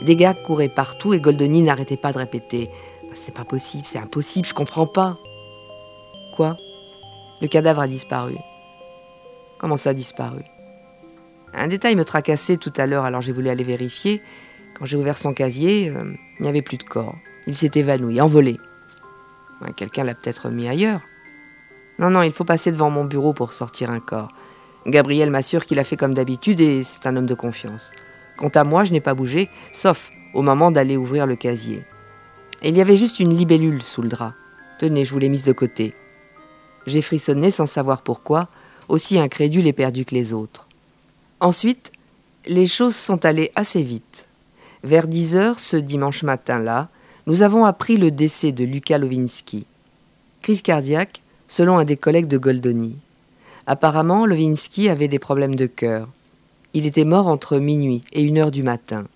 Des 0.00 0.16
gars 0.16 0.32
couraient 0.32 0.70
partout 0.70 1.12
et 1.12 1.20
Goldoni 1.20 1.60
n'arrêtait 1.60 1.98
pas 1.98 2.12
de 2.14 2.18
répéter 2.20 2.70
C'est 3.12 3.34
pas 3.34 3.44
possible, 3.44 3.84
c'est 3.84 3.98
impossible, 3.98 4.48
je 4.48 4.54
comprends 4.54 4.86
pas. 4.86 5.18
Quoi? 6.34 6.56
Le 7.42 7.46
cadavre 7.48 7.82
a 7.82 7.86
disparu. 7.86 8.38
Comment 9.58 9.76
ça 9.76 9.90
a 9.90 9.92
disparu? 9.92 10.44
Un 11.52 11.68
détail 11.68 11.94
me 11.94 12.04
tracassait 12.06 12.56
tout 12.56 12.72
à 12.78 12.86
l'heure, 12.86 13.04
alors 13.04 13.20
j'ai 13.20 13.32
voulu 13.32 13.50
aller 13.50 13.64
vérifier. 13.64 14.22
Quand 14.78 14.86
j'ai 14.86 14.96
ouvert 14.96 15.18
son 15.18 15.34
casier, 15.34 15.90
euh, 15.90 16.14
il 16.38 16.44
n'y 16.44 16.48
avait 16.48 16.62
plus 16.62 16.78
de 16.78 16.84
corps. 16.84 17.16
Il 17.46 17.54
s'est 17.54 17.72
évanoui, 17.74 18.18
envolé. 18.22 18.56
Quelqu'un 19.76 20.04
l'a 20.04 20.14
peut-être 20.14 20.48
mis 20.48 20.68
ailleurs. 20.68 21.02
Non, 21.98 22.10
non, 22.10 22.22
il 22.22 22.32
faut 22.32 22.44
passer 22.44 22.72
devant 22.72 22.90
mon 22.90 23.04
bureau 23.04 23.32
pour 23.32 23.52
sortir 23.52 23.90
un 23.90 24.00
corps. 24.00 24.28
Gabriel 24.86 25.30
m'assure 25.30 25.64
qu'il 25.66 25.78
a 25.78 25.84
fait 25.84 25.96
comme 25.96 26.14
d'habitude 26.14 26.60
et 26.60 26.84
c'est 26.84 27.06
un 27.06 27.16
homme 27.16 27.26
de 27.26 27.34
confiance. 27.34 27.90
Quant 28.36 28.50
à 28.54 28.64
moi, 28.64 28.84
je 28.84 28.92
n'ai 28.92 29.00
pas 29.00 29.14
bougé, 29.14 29.48
sauf 29.72 30.10
au 30.34 30.42
moment 30.42 30.70
d'aller 30.70 30.96
ouvrir 30.96 31.26
le 31.26 31.36
casier. 31.36 31.82
Et 32.62 32.68
il 32.68 32.76
y 32.76 32.80
avait 32.80 32.96
juste 32.96 33.18
une 33.18 33.34
libellule 33.34 33.82
sous 33.82 34.02
le 34.02 34.08
drap. 34.08 34.34
Tenez, 34.78 35.04
je 35.04 35.12
vous 35.12 35.18
l'ai 35.18 35.28
mise 35.28 35.44
de 35.44 35.52
côté. 35.52 35.94
J'ai 36.86 37.02
frissonné 37.02 37.50
sans 37.50 37.66
savoir 37.66 38.02
pourquoi, 38.02 38.48
aussi 38.88 39.18
incrédule 39.18 39.66
et 39.66 39.72
perdu 39.72 40.04
que 40.04 40.14
les 40.14 40.32
autres. 40.32 40.66
Ensuite, 41.40 41.92
les 42.46 42.66
choses 42.66 42.94
sont 42.94 43.24
allées 43.24 43.50
assez 43.56 43.82
vite. 43.82 44.28
Vers 44.84 45.08
10 45.08 45.36
heures 45.36 45.58
ce 45.58 45.76
dimanche 45.76 46.22
matin-là, 46.22 46.88
nous 47.26 47.42
avons 47.42 47.64
appris 47.64 47.96
le 47.96 48.10
décès 48.10 48.52
de 48.52 48.64
Lucas 48.64 48.98
Lovinski. 48.98 49.66
Crise 50.42 50.62
cardiaque, 50.62 51.22
selon 51.48 51.78
un 51.78 51.84
des 51.84 51.96
collègues 51.96 52.26
de 52.26 52.38
Goldoni. 52.38 52.96
Apparemment, 53.66 54.26
Lovinski 54.26 54.88
avait 54.88 55.08
des 55.08 55.18
problèmes 55.18 55.54
de 55.54 55.66
cœur. 55.66 56.08
Il 56.74 56.86
était 56.86 57.04
mort 57.04 57.26
entre 57.26 57.58
minuit 57.58 58.04
et 58.12 58.22
une 58.22 58.38
heure 58.38 58.50
du 58.50 58.62
matin. 58.62 59.06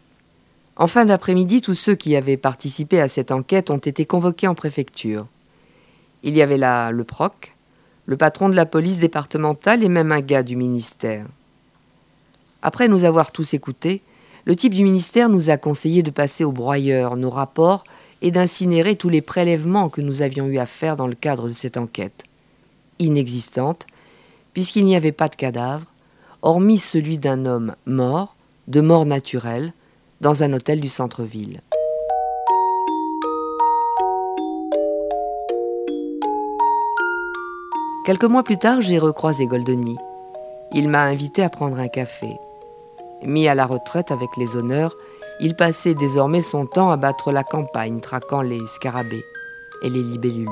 En 0.76 0.86
fin 0.86 1.04
d'après-midi, 1.04 1.60
tous 1.60 1.74
ceux 1.74 1.94
qui 1.94 2.16
avaient 2.16 2.36
participé 2.36 3.00
à 3.00 3.08
cette 3.08 3.32
enquête 3.32 3.70
ont 3.70 3.78
été 3.78 4.06
convoqués 4.06 4.48
en 4.48 4.54
préfecture. 4.54 5.26
Il 6.22 6.36
y 6.36 6.42
avait 6.42 6.56
là 6.56 6.90
le 6.90 7.04
proc, 7.04 7.52
le 8.06 8.16
patron 8.16 8.48
de 8.48 8.56
la 8.56 8.66
police 8.66 8.98
départementale 8.98 9.84
et 9.84 9.88
même 9.88 10.10
un 10.10 10.20
gars 10.20 10.42
du 10.42 10.56
ministère. 10.56 11.26
Après 12.62 12.88
nous 12.88 13.04
avoir 13.04 13.30
tous 13.30 13.54
écoutés, 13.54 14.02
le 14.46 14.56
type 14.56 14.74
du 14.74 14.82
ministère 14.82 15.28
nous 15.28 15.50
a 15.50 15.56
conseillé 15.56 16.02
de 16.02 16.10
passer 16.10 16.44
au 16.44 16.52
broyeur 16.52 17.16
nos 17.16 17.30
rapports 17.30 17.84
et 18.22 18.30
d'incinérer 18.30 18.96
tous 18.96 19.08
les 19.08 19.22
prélèvements 19.22 19.88
que 19.88 20.00
nous 20.00 20.22
avions 20.22 20.46
eu 20.46 20.58
à 20.58 20.66
faire 20.66 20.96
dans 20.96 21.06
le 21.06 21.14
cadre 21.14 21.48
de 21.48 21.52
cette 21.52 21.76
enquête. 21.76 22.24
Inexistante, 22.98 23.86
puisqu'il 24.52 24.84
n'y 24.84 24.96
avait 24.96 25.12
pas 25.12 25.28
de 25.28 25.36
cadavre, 25.36 25.86
hormis 26.42 26.78
celui 26.78 27.18
d'un 27.18 27.46
homme 27.46 27.74
mort, 27.86 28.34
de 28.68 28.80
mort 28.80 29.06
naturelle, 29.06 29.72
dans 30.20 30.42
un 30.42 30.52
hôtel 30.52 30.80
du 30.80 30.88
centre-ville. 30.88 31.62
Quelques 38.04 38.24
mois 38.24 38.42
plus 38.42 38.58
tard, 38.58 38.80
j'ai 38.80 38.98
recroisé 38.98 39.46
Goldoni. 39.46 39.96
Il 40.72 40.88
m'a 40.88 41.04
invité 41.04 41.42
à 41.42 41.48
prendre 41.48 41.78
un 41.78 41.88
café. 41.88 42.28
Mis 43.22 43.46
à 43.46 43.54
la 43.54 43.66
retraite 43.66 44.10
avec 44.10 44.30
les 44.36 44.56
honneurs, 44.56 44.94
il 45.40 45.56
passait 45.56 45.94
désormais 45.94 46.42
son 46.42 46.66
temps 46.66 46.90
à 46.90 46.96
battre 46.96 47.32
la 47.32 47.44
campagne, 47.44 48.00
traquant 48.00 48.42
les 48.42 48.60
scarabées 48.66 49.24
et 49.82 49.88
les 49.88 50.02
libellules. 50.02 50.48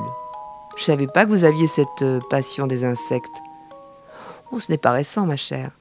Je 0.77 0.83
savais 0.83 1.07
pas 1.07 1.25
que 1.25 1.29
vous 1.29 1.43
aviez 1.43 1.67
cette 1.67 2.01
euh, 2.01 2.19
passion 2.29 2.65
des 2.65 2.83
insectes. 2.85 3.27
Oh, 4.51 4.59
ce 4.59 4.71
n'est 4.71 4.77
pas 4.77 4.91
récent, 4.91 5.25
ma 5.25 5.37
chère. 5.37 5.71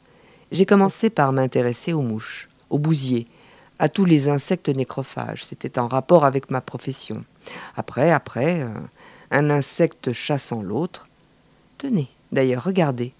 J'ai 0.52 0.66
commencé 0.66 1.08
par 1.08 1.32
m'intéresser 1.32 1.92
aux 1.92 2.02
mouches, 2.02 2.48
aux 2.68 2.78
bousiers, 2.78 3.26
à 3.78 3.88
tous 3.88 4.04
les 4.04 4.28
insectes 4.28 4.68
nécrophages. 4.68 5.44
C'était 5.44 5.78
en 5.78 5.88
rapport 5.88 6.24
avec 6.24 6.50
ma 6.50 6.60
profession. 6.60 7.24
Après, 7.76 8.10
après, 8.10 8.62
euh, 8.62 8.68
un 9.30 9.50
insecte 9.50 10.12
chassant 10.12 10.62
l'autre. 10.62 11.06
Tenez, 11.78 12.08
d'ailleurs, 12.32 12.64
regardez. 12.64 13.12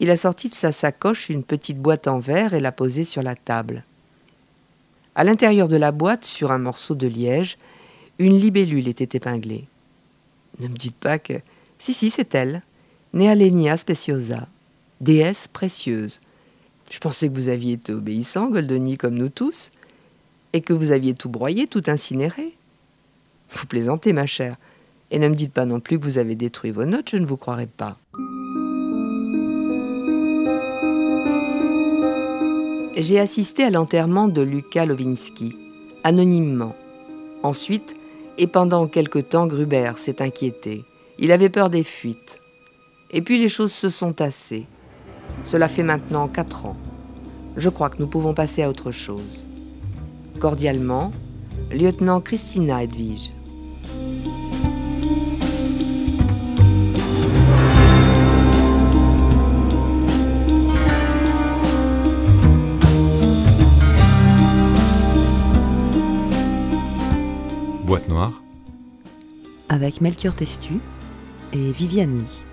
Il 0.00 0.10
a 0.10 0.16
sorti 0.16 0.48
de 0.48 0.54
sa 0.54 0.70
sacoche 0.72 1.28
une 1.28 1.42
petite 1.42 1.78
boîte 1.78 2.06
en 2.06 2.20
verre 2.20 2.54
et 2.54 2.60
l'a 2.60 2.72
posée 2.72 3.04
sur 3.04 3.22
la 3.22 3.34
table. 3.34 3.84
À 5.18 5.24
l'intérieur 5.24 5.66
de 5.66 5.76
la 5.76 5.90
boîte, 5.90 6.24
sur 6.24 6.52
un 6.52 6.58
morceau 6.58 6.94
de 6.94 7.08
liège, 7.08 7.58
une 8.20 8.38
libellule 8.38 8.86
était 8.86 9.16
épinglée. 9.16 9.64
Ne 10.60 10.68
me 10.68 10.76
dites 10.76 10.94
pas 10.94 11.18
que. 11.18 11.32
Si, 11.80 11.92
si, 11.92 12.08
c'est 12.08 12.36
elle. 12.36 12.62
Nealenia 13.14 13.76
speciosa, 13.76 14.46
déesse 15.00 15.48
précieuse. 15.48 16.20
Je 16.88 17.00
pensais 17.00 17.28
que 17.28 17.34
vous 17.34 17.48
aviez 17.48 17.72
été 17.72 17.92
obéissant, 17.92 18.48
Goldoni, 18.48 18.96
comme 18.96 19.16
nous 19.16 19.28
tous, 19.28 19.72
et 20.52 20.60
que 20.60 20.72
vous 20.72 20.92
aviez 20.92 21.14
tout 21.14 21.28
broyé, 21.28 21.66
tout 21.66 21.82
incinéré. 21.88 22.54
Vous 23.50 23.66
plaisantez, 23.66 24.12
ma 24.12 24.26
chère. 24.26 24.54
Et 25.10 25.18
ne 25.18 25.26
me 25.26 25.34
dites 25.34 25.52
pas 25.52 25.66
non 25.66 25.80
plus 25.80 25.98
que 25.98 26.04
vous 26.04 26.18
avez 26.18 26.36
détruit 26.36 26.70
vos 26.70 26.84
notes, 26.84 27.10
je 27.10 27.16
ne 27.16 27.26
vous 27.26 27.36
croirai 27.36 27.66
pas. 27.66 27.98
J'ai 33.00 33.20
assisté 33.20 33.62
à 33.62 33.70
l'enterrement 33.70 34.26
de 34.26 34.42
Lucas 34.42 34.84
Lovinski, 34.84 35.56
anonymement. 36.02 36.74
Ensuite, 37.44 37.94
et 38.38 38.48
pendant 38.48 38.88
quelque 38.88 39.20
temps, 39.20 39.46
Gruber 39.46 39.92
s'est 39.96 40.20
inquiété. 40.20 40.84
Il 41.20 41.30
avait 41.30 41.48
peur 41.48 41.70
des 41.70 41.84
fuites. 41.84 42.40
Et 43.12 43.22
puis 43.22 43.38
les 43.38 43.48
choses 43.48 43.70
se 43.70 43.88
sont 43.88 44.12
tassées. 44.12 44.66
Cela 45.44 45.68
fait 45.68 45.84
maintenant 45.84 46.26
quatre 46.26 46.66
ans. 46.66 46.76
Je 47.56 47.68
crois 47.68 47.88
que 47.88 48.00
nous 48.00 48.08
pouvons 48.08 48.34
passer 48.34 48.64
à 48.64 48.68
autre 48.68 48.90
chose. 48.90 49.44
Cordialement, 50.40 51.12
lieutenant 51.70 52.20
Christina 52.20 52.82
Edwige. 52.82 53.30
Boîte 68.08 68.32
noire, 68.32 68.42
avec 69.68 70.00
Melchior 70.00 70.34
Testu 70.34 70.74
et 71.52 71.72
Viviane 71.72 72.18
Lee. 72.18 72.44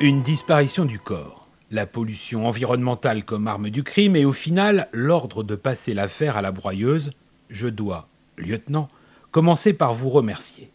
Une 0.00 0.20
disparition 0.22 0.84
du 0.84 0.98
corps, 0.98 1.46
la 1.70 1.86
pollution 1.86 2.46
environnementale 2.46 3.24
comme 3.24 3.46
arme 3.48 3.70
du 3.70 3.82
crime 3.82 4.16
et 4.16 4.26
au 4.26 4.32
final 4.32 4.88
l'ordre 4.92 5.42
de 5.42 5.54
passer 5.54 5.94
l'affaire 5.94 6.36
à 6.36 6.42
la 6.42 6.52
broyeuse, 6.52 7.10
je 7.48 7.68
dois, 7.68 8.08
lieutenant, 8.36 8.88
commencer 9.30 9.72
par 9.72 9.94
vous 9.94 10.10
remercier. 10.10 10.73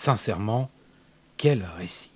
Sincèrement, 0.00 0.70
quel 1.36 1.62
récit. 1.76 2.12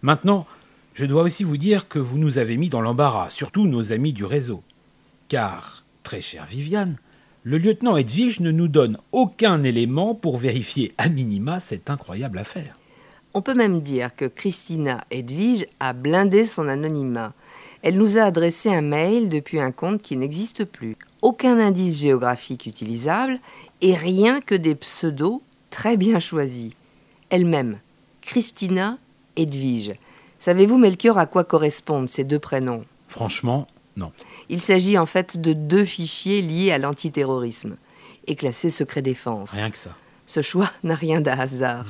Maintenant, 0.00 0.46
je 0.94 1.04
dois 1.06 1.24
aussi 1.24 1.42
vous 1.42 1.56
dire 1.56 1.88
que 1.88 1.98
vous 1.98 2.18
nous 2.18 2.38
avez 2.38 2.56
mis 2.56 2.68
dans 2.68 2.80
l'embarras, 2.80 3.30
surtout 3.30 3.66
nos 3.66 3.90
amis 3.90 4.12
du 4.12 4.24
réseau. 4.24 4.62
Car, 5.26 5.82
très 6.04 6.20
chère 6.20 6.46
Viviane, 6.46 6.98
le 7.42 7.58
lieutenant 7.58 7.96
Edwige 7.96 8.38
ne 8.38 8.52
nous 8.52 8.68
donne 8.68 8.96
aucun 9.10 9.64
élément 9.64 10.14
pour 10.14 10.36
vérifier 10.36 10.94
à 10.98 11.08
minima 11.08 11.58
cette 11.58 11.90
incroyable 11.90 12.38
affaire. 12.38 12.74
On 13.34 13.42
peut 13.42 13.54
même 13.54 13.80
dire 13.80 14.14
que 14.14 14.26
Christina 14.26 15.02
Edwige 15.10 15.66
a 15.80 15.94
blindé 15.94 16.46
son 16.46 16.68
anonymat. 16.68 17.32
Elle 17.82 17.98
nous 17.98 18.18
a 18.18 18.22
adressé 18.22 18.72
un 18.72 18.82
mail 18.82 19.28
depuis 19.28 19.58
un 19.58 19.72
compte 19.72 20.00
qui 20.00 20.16
n'existe 20.16 20.64
plus. 20.64 20.96
Aucun 21.22 21.58
indice 21.58 22.02
géographique 22.02 22.66
utilisable 22.66 23.40
et 23.80 23.96
rien 23.96 24.40
que 24.40 24.54
des 24.54 24.76
pseudos 24.76 25.42
très 25.70 25.96
bien 25.96 26.20
choisis. 26.20 26.70
Elle-même, 27.30 27.78
Christina 28.20 28.98
Edwige. 29.36 29.94
Savez-vous, 30.38 30.78
Melchior, 30.78 31.18
à 31.18 31.26
quoi 31.26 31.44
correspondent 31.44 32.08
ces 32.08 32.24
deux 32.24 32.38
prénoms? 32.38 32.84
Franchement, 33.08 33.66
non. 33.96 34.12
Il 34.48 34.60
s'agit 34.60 34.98
en 34.98 35.06
fait 35.06 35.40
de 35.40 35.52
deux 35.52 35.84
fichiers 35.84 36.42
liés 36.42 36.72
à 36.72 36.78
l'antiterrorisme 36.78 37.76
et 38.26 38.36
classés 38.36 38.70
secret 38.70 39.02
défense. 39.02 39.52
Rien 39.52 39.70
que 39.70 39.78
ça. 39.78 39.96
Ce 40.26 40.42
choix 40.42 40.70
n'a 40.84 40.94
rien 40.94 41.20
d'un 41.20 41.38
hasard. 41.38 41.86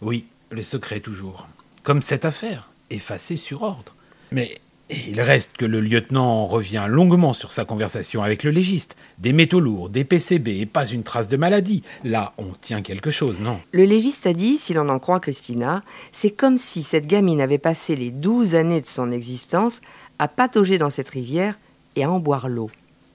Oui, 0.00 0.26
le 0.50 0.62
secret 0.62 1.00
toujours. 1.00 1.48
Comme 1.82 2.02
cette 2.02 2.24
affaire, 2.24 2.70
effacée 2.90 3.36
sur 3.36 3.62
ordre. 3.62 3.94
Mais 4.32 4.60
il 4.90 5.20
reste 5.20 5.56
que 5.56 5.66
le 5.66 5.80
lieutenant 5.80 6.46
revient 6.46 6.86
longuement 6.88 7.32
sur 7.32 7.52
sa 7.52 7.64
conversation 7.64 8.22
avec 8.22 8.42
le 8.42 8.50
légiste. 8.50 8.96
Des 9.18 9.32
métaux 9.32 9.60
lourds, 9.60 9.90
des 9.90 10.04
PCB 10.04 10.60
et 10.60 10.66
pas 10.66 10.86
une 10.86 11.02
trace 11.02 11.28
de 11.28 11.36
maladie. 11.36 11.82
Là, 12.04 12.32
on 12.38 12.52
tient 12.60 12.80
quelque 12.80 13.10
chose, 13.10 13.40
non? 13.40 13.60
Le 13.72 13.84
légiste 13.84 14.26
a 14.26 14.32
dit, 14.32 14.56
si 14.56 14.72
l'on 14.72 14.88
en 14.88 14.98
croit 14.98 15.20
Christina, 15.20 15.82
c'est 16.10 16.30
comme 16.30 16.56
si 16.56 16.82
cette 16.82 17.06
gamine 17.06 17.40
avait 17.40 17.58
passé 17.58 17.96
les 17.96 18.10
douze 18.10 18.54
années 18.54 18.80
de 18.80 18.86
son 18.86 19.10
existence 19.10 19.80
à 20.18 20.26
patauger 20.26 20.78
dans 20.78 20.90
cette 20.90 21.10
rivière 21.10 21.58
et 21.96 22.04
à 22.04 22.10
en 22.10 22.18
boire 22.18 22.48
l'eau. 22.48 22.70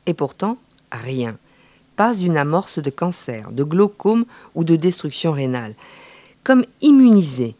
Et 0.05 0.13
pourtant, 0.13 0.57
rien. 0.91 1.37
Pas 1.95 2.15
une 2.15 2.37
amorce 2.37 2.79
de 2.79 2.89
cancer, 2.89 3.51
de 3.51 3.63
glaucome 3.63 4.25
ou 4.55 4.63
de 4.63 4.75
destruction 4.75 5.31
rénale. 5.31 5.75
Comme 6.43 6.65
immunisée. 6.81 7.55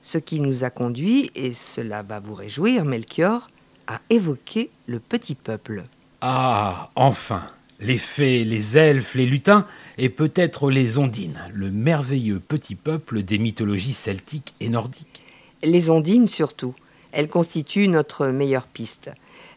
Ce 0.00 0.16
qui 0.16 0.40
nous 0.40 0.64
a 0.64 0.70
conduit, 0.70 1.30
et 1.34 1.52
cela 1.52 2.02
va 2.02 2.18
vous 2.20 2.34
réjouir, 2.34 2.84
Melchior, 2.84 3.48
à 3.88 4.00
évoquer 4.10 4.70
le 4.86 5.00
petit 5.00 5.34
peuple. 5.34 5.84
Ah, 6.20 6.90
enfin 6.94 7.42
Les 7.80 7.98
fées, 7.98 8.44
les 8.44 8.76
elfes, 8.76 9.14
les 9.14 9.26
lutins, 9.26 9.66
et 9.96 10.08
peut-être 10.08 10.70
les 10.70 10.98
ondines, 10.98 11.40
le 11.52 11.70
merveilleux 11.70 12.38
petit 12.40 12.74
peuple 12.74 13.22
des 13.22 13.38
mythologies 13.38 13.92
celtiques 13.94 14.54
et 14.60 14.68
nordiques. 14.68 15.22
Les 15.62 15.90
ondines 15.90 16.26
surtout. 16.26 16.74
Elles 17.12 17.28
constituent 17.28 17.88
notre 17.88 18.26
meilleure 18.26 18.66
piste. 18.66 19.10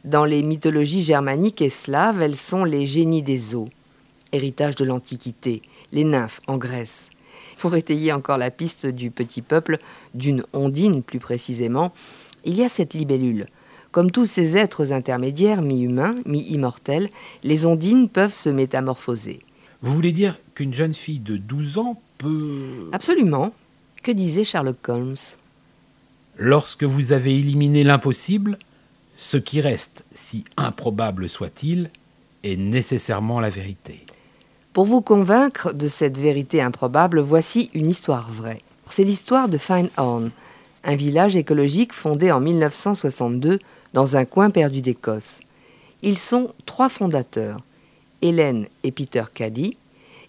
Dans 0.05 0.23
les 0.23 0.41
mythologies 0.41 1.03
germaniques 1.03 1.61
et 1.61 1.69
slaves, 1.69 2.21
elles 2.21 2.37
sont 2.37 2.63
les 2.63 2.85
génies 2.85 3.23
des 3.23 3.53
eaux, 3.53 3.67
héritage 4.31 4.75
de 4.75 4.85
l'Antiquité, 4.85 5.61
les 5.91 6.05
nymphes 6.05 6.39
en 6.47 6.57
Grèce. 6.57 7.09
Pour 7.59 7.75
étayer 7.75 8.13
encore 8.13 8.37
la 8.37 8.51
piste 8.51 8.85
du 8.85 9.11
petit 9.11 9.41
peuple, 9.41 9.77
d'une 10.15 10.43
ondine 10.53 11.03
plus 11.03 11.19
précisément, 11.19 11.91
il 12.45 12.55
y 12.55 12.63
a 12.63 12.69
cette 12.69 12.93
libellule. 12.93 13.45
Comme 13.91 14.11
tous 14.11 14.25
ces 14.25 14.55
êtres 14.55 14.93
intermédiaires, 14.93 15.61
mi-humains, 15.61 16.15
mi-immortels, 16.25 17.09
les 17.43 17.65
ondines 17.65 18.07
peuvent 18.07 18.33
se 18.33 18.49
métamorphoser. 18.49 19.41
Vous 19.81 19.93
voulez 19.93 20.13
dire 20.13 20.37
qu'une 20.55 20.73
jeune 20.73 20.93
fille 20.93 21.19
de 21.19 21.37
12 21.37 21.77
ans 21.77 22.01
peut... 22.17 22.89
Absolument. 22.93 23.53
Que 24.01 24.11
disait 24.11 24.45
Sherlock 24.45 24.87
Holmes? 24.87 25.15
Lorsque 26.37 26.83
vous 26.83 27.11
avez 27.11 27.37
éliminé 27.37 27.83
l'impossible, 27.83 28.57
ce 29.17 29.37
qui 29.37 29.59
reste, 29.59 30.05
si 30.13 30.45
improbable 30.55 31.27
soit-il, 31.27 31.89
est 32.43 32.57
nécessairement 32.57 33.39
la 33.39 33.49
vérité. 33.49 34.05
Pour 34.73 34.85
vous 34.85 35.01
convaincre 35.01 35.73
de 35.73 35.89
cette 35.89 36.17
vérité 36.17 36.61
improbable, 36.61 37.19
voici 37.19 37.69
une 37.73 37.89
histoire 37.89 38.31
vraie. 38.31 38.61
C'est 38.89 39.03
l'histoire 39.03 39.49
de 39.49 39.57
Finehorn, 39.57 40.31
un 40.83 40.95
village 40.95 41.35
écologique 41.35 41.93
fondé 41.93 42.31
en 42.31 42.39
1962 42.39 43.59
dans 43.93 44.17
un 44.17 44.25
coin 44.25 44.49
perdu 44.49 44.81
d'Écosse. 44.81 45.41
Ils 46.01 46.17
sont 46.17 46.51
trois 46.65 46.89
fondateurs, 46.89 47.59
Hélène 48.21 48.67
et 48.83 48.91
Peter 48.91 49.23
Caddy, 49.33 49.77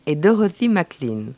et 0.07 0.17
Dorothy 0.17 0.69
McLean. 0.69 1.33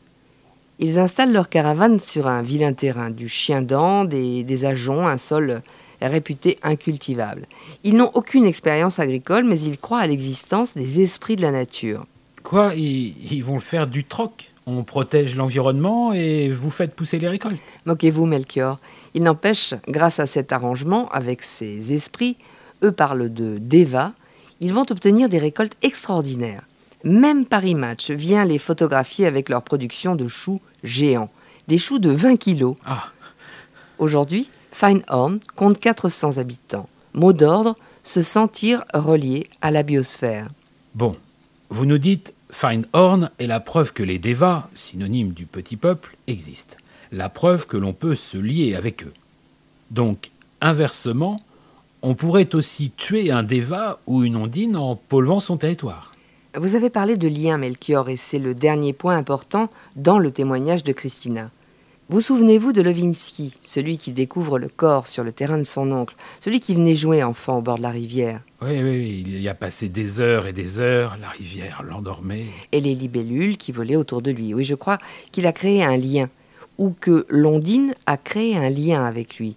Ils 0.79 0.98
installent 0.98 1.33
leur 1.33 1.48
caravane 1.48 2.00
sur 2.00 2.27
un 2.27 2.42
vilain 2.42 2.72
terrain, 2.72 3.11
du 3.11 3.29
chien 3.29 3.62
d'Ande 3.62 4.09
des 4.09 4.64
ajoncs, 4.64 5.09
un 5.09 5.18
sol 5.18 5.62
réputé 6.00 6.59
incultivable. 6.62 7.46
Ils 7.83 7.96
n'ont 7.96 8.11
aucune 8.14 8.44
expérience 8.44 8.98
agricole, 8.98 9.44
mais 9.44 9.61
ils 9.61 9.79
croient 9.79 10.00
à 10.00 10.07
l'existence 10.07 10.74
des 10.74 11.00
esprits 11.00 11.37
de 11.37 11.42
la 11.42 11.50
nature. 11.50 12.05
Quoi 12.42 12.74
ils 12.74 13.42
vont 13.42 13.61
faire 13.61 13.87
du 13.87 14.05
troc? 14.05 14.53
On 14.66 14.83
protège 14.83 15.37
l'environnement 15.37 16.12
et 16.12 16.48
vous 16.48 16.70
faites 16.70 16.94
pousser 16.94 17.18
les 17.18 17.29
récoltes 17.29 17.62
Moquez-vous, 17.85 18.24
Melchior. 18.27 18.81
Il 19.14 19.22
n'empêche, 19.22 19.74
grâce 19.88 20.20
à 20.20 20.27
cet 20.27 20.53
arrangement 20.53 21.09
avec 21.11 21.42
ces 21.42 21.92
esprits, 21.92 22.37
eux 22.83 22.92
parlent 22.92 23.33
de 23.33 23.59
Deva, 23.59 24.12
ils 24.61 24.72
vont 24.72 24.87
obtenir 24.90 25.29
des 25.29 25.38
récoltes 25.38 25.77
extraordinaires. 25.83 26.62
Même 27.05 27.44
Paris 27.44 27.74
Match 27.74 28.11
vient 28.11 28.46
les 28.46 28.59
photographier 28.59 29.27
avec 29.27 29.50
leur 29.50 29.62
production 29.62 30.16
de 30.16 30.27
choux 30.29 30.61
géants, 30.83 31.31
des 31.68 31.77
choux 31.77 31.98
de 31.98 32.11
20 32.11 32.37
kilos. 32.37 32.77
Ah, 32.87 33.11
Aujourd'hui, 33.98 34.48
Finehorn 34.72 35.38
compte 35.55 35.79
400 35.79 36.38
habitants. 36.38 36.88
Mot 37.12 37.33
d'ordre, 37.33 37.77
se 38.03 38.22
sentir 38.22 38.85
relié 38.94 39.46
à 39.61 39.70
la 39.70 39.83
biosphère. 39.83 40.48
bon. 40.94 41.16
Vous 41.70 41.87
nous 41.87 41.98
dites, 41.98 42.35
Finehorn 42.54 43.30
est 43.40 43.48
la 43.48 43.58
preuve 43.58 43.92
que 43.92 44.04
les 44.04 44.20
Devas, 44.20 44.68
synonyme 44.76 45.32
du 45.32 45.44
petit 45.44 45.76
peuple, 45.76 46.16
existent. 46.28 46.76
La 47.10 47.28
preuve 47.28 47.66
que 47.66 47.76
l'on 47.76 47.92
peut 47.92 48.14
se 48.14 48.38
lier 48.38 48.76
avec 48.76 49.02
eux. 49.02 49.12
Donc, 49.90 50.30
inversement, 50.60 51.40
on 52.00 52.14
pourrait 52.14 52.54
aussi 52.54 52.92
tuer 52.92 53.32
un 53.32 53.42
Deva 53.42 53.98
ou 54.06 54.22
une 54.22 54.36
ondine 54.36 54.76
en 54.76 54.94
polluant 54.94 55.40
son 55.40 55.56
territoire. 55.56 56.14
Vous 56.56 56.76
avez 56.76 56.90
parlé 56.90 57.16
de 57.16 57.26
lien, 57.26 57.58
Melchior, 57.58 58.08
et 58.08 58.16
c'est 58.16 58.38
le 58.38 58.54
dernier 58.54 58.92
point 58.92 59.16
important 59.16 59.68
dans 59.96 60.20
le 60.20 60.30
témoignage 60.30 60.84
de 60.84 60.92
Christina. 60.92 61.50
Vous 62.08 62.20
souvenez-vous 62.20 62.72
de 62.72 62.82
Levinsky, 62.82 63.56
celui 63.62 63.98
qui 63.98 64.12
découvre 64.12 64.60
le 64.60 64.68
corps 64.68 65.08
sur 65.08 65.24
le 65.24 65.32
terrain 65.32 65.58
de 65.58 65.64
son 65.64 65.90
oncle, 65.90 66.14
celui 66.40 66.60
qui 66.60 66.76
venait 66.76 66.94
jouer 66.94 67.24
enfant 67.24 67.58
au 67.58 67.62
bord 67.62 67.78
de 67.78 67.82
la 67.82 67.90
rivière? 67.90 68.40
Oui, 68.66 68.83
oui, 68.83 69.24
il 69.27 69.42
y 69.42 69.48
a 69.48 69.55
passé 69.55 69.90
des 69.90 70.20
heures 70.20 70.46
et 70.46 70.55
des 70.55 70.79
heures, 70.79 71.18
la 71.20 71.29
rivière 71.29 71.83
l'endormait. 71.83 72.46
et 72.72 72.81
les 72.81 72.94
libellules 72.94 73.59
qui 73.59 73.72
volaient 73.72 73.96
autour 73.96 74.22
de 74.22 74.31
lui. 74.31 74.55
Oui, 74.55 74.64
je 74.64 74.74
crois 74.74 74.96
qu'il 75.33 75.46
a 75.46 75.53
créé 75.53 75.85
un 75.85 75.98
lien, 75.98 76.31
ou 76.79 76.94
que 76.98 77.27
Londine 77.29 77.94
a 78.07 78.16
créé 78.16 78.57
un 78.57 78.70
lien 78.70 79.05
avec 79.05 79.37
lui, 79.37 79.55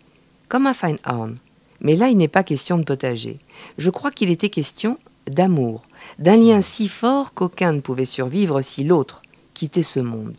comme 0.50 0.67
un 0.67 0.74
Finehorn. 0.74 1.38
Mais 1.80 1.96
là, 1.96 2.10
il 2.10 2.17
n'est 2.17 2.28
pas 2.28 2.43
question 2.43 2.78
de 2.78 2.84
potager. 2.84 3.38
Je 3.78 3.89
crois 3.89 4.12
qu'il 4.12 4.30
était 4.30 4.50
question 4.50 4.98
d'amour, 5.26 5.84
d'un 6.20 6.36
lien 6.36 6.62
si 6.62 6.89
fort 6.89 7.34
qu'aucun 7.34 7.72
ne 7.72 7.80
pouvait 7.80 8.04
survivre 8.04 8.62
si 8.62 8.84
l'autre 8.84 9.22
quittait 9.54 9.84
ce 9.84 10.02
monde. 10.02 10.34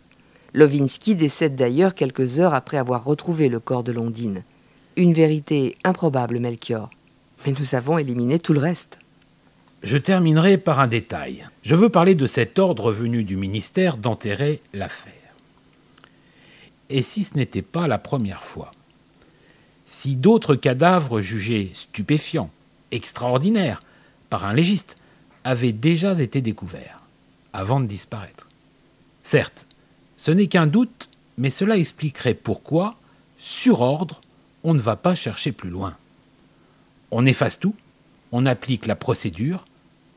Lovinsky 0.53 1.15
décède 1.15 1.55
d'ailleurs 1.55 1.95
quelques 1.95 2.39
heures 2.39 2.53
après 2.53 2.77
avoir 2.77 3.03
retrouvé 3.03 3.49
le 3.49 3.59
corps 3.59 3.83
de 3.83 3.93
Londine. 3.93 4.43
Une 4.95 5.13
vérité 5.13 5.75
improbable, 5.83 6.39
Melchior. 6.39 6.89
Mais 7.45 7.53
nous 7.57 7.75
avons 7.75 7.97
éliminé 7.97 8.39
tout 8.39 8.53
le 8.53 8.59
reste. 8.59 8.99
Je 9.81 9.97
terminerai 9.97 10.57
par 10.57 10.79
un 10.79 10.87
détail. 10.87 11.47
Je 11.63 11.75
veux 11.75 11.89
parler 11.89 12.15
de 12.15 12.27
cet 12.27 12.59
ordre 12.59 12.91
venu 12.91 13.23
du 13.23 13.37
ministère 13.37 13.97
d'enterrer 13.97 14.61
l'affaire. 14.73 15.13
Et 16.89 17.01
si 17.01 17.23
ce 17.23 17.35
n'était 17.35 17.61
pas 17.61 17.87
la 17.87 17.97
première 17.97 18.43
fois? 18.43 18.71
Si 19.85 20.15
d'autres 20.15 20.55
cadavres 20.55 21.21
jugés 21.21 21.71
stupéfiants, 21.73 22.51
extraordinaires, 22.91 23.83
par 24.29 24.45
un 24.45 24.53
légiste, 24.53 24.97
avaient 25.43 25.71
déjà 25.71 26.19
été 26.19 26.41
découverts, 26.41 27.01
avant 27.53 27.79
de 27.79 27.85
disparaître. 27.85 28.47
Certes, 29.23 29.67
ce 30.17 30.31
n'est 30.31 30.47
qu'un 30.47 30.67
doute, 30.67 31.09
mais 31.37 31.49
cela 31.49 31.77
expliquerait 31.77 32.33
pourquoi, 32.33 32.95
sur 33.37 33.81
ordre, 33.81 34.21
on 34.63 34.73
ne 34.73 34.79
va 34.79 34.95
pas 34.95 35.15
chercher 35.15 35.51
plus 35.51 35.69
loin. 35.69 35.95
On 37.11 37.25
efface 37.25 37.59
tout, 37.59 37.75
on 38.31 38.45
applique 38.45 38.85
la 38.85 38.95
procédure 38.95 39.65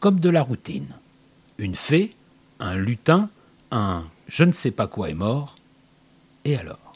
comme 0.01 0.21
de 0.21 0.29
la 0.29 0.43
routine. 0.43 0.95
Une 1.59 1.75
fée, 1.75 2.15
un 2.61 2.77
lutin, 2.77 3.31
un 3.71 4.05
je 4.29 4.45
ne 4.45 4.53
sais 4.53 4.71
pas 4.71 4.87
quoi 4.87 5.11
est 5.11 5.15
mort, 5.15 5.57
et 6.45 6.57
alors? 6.57 6.92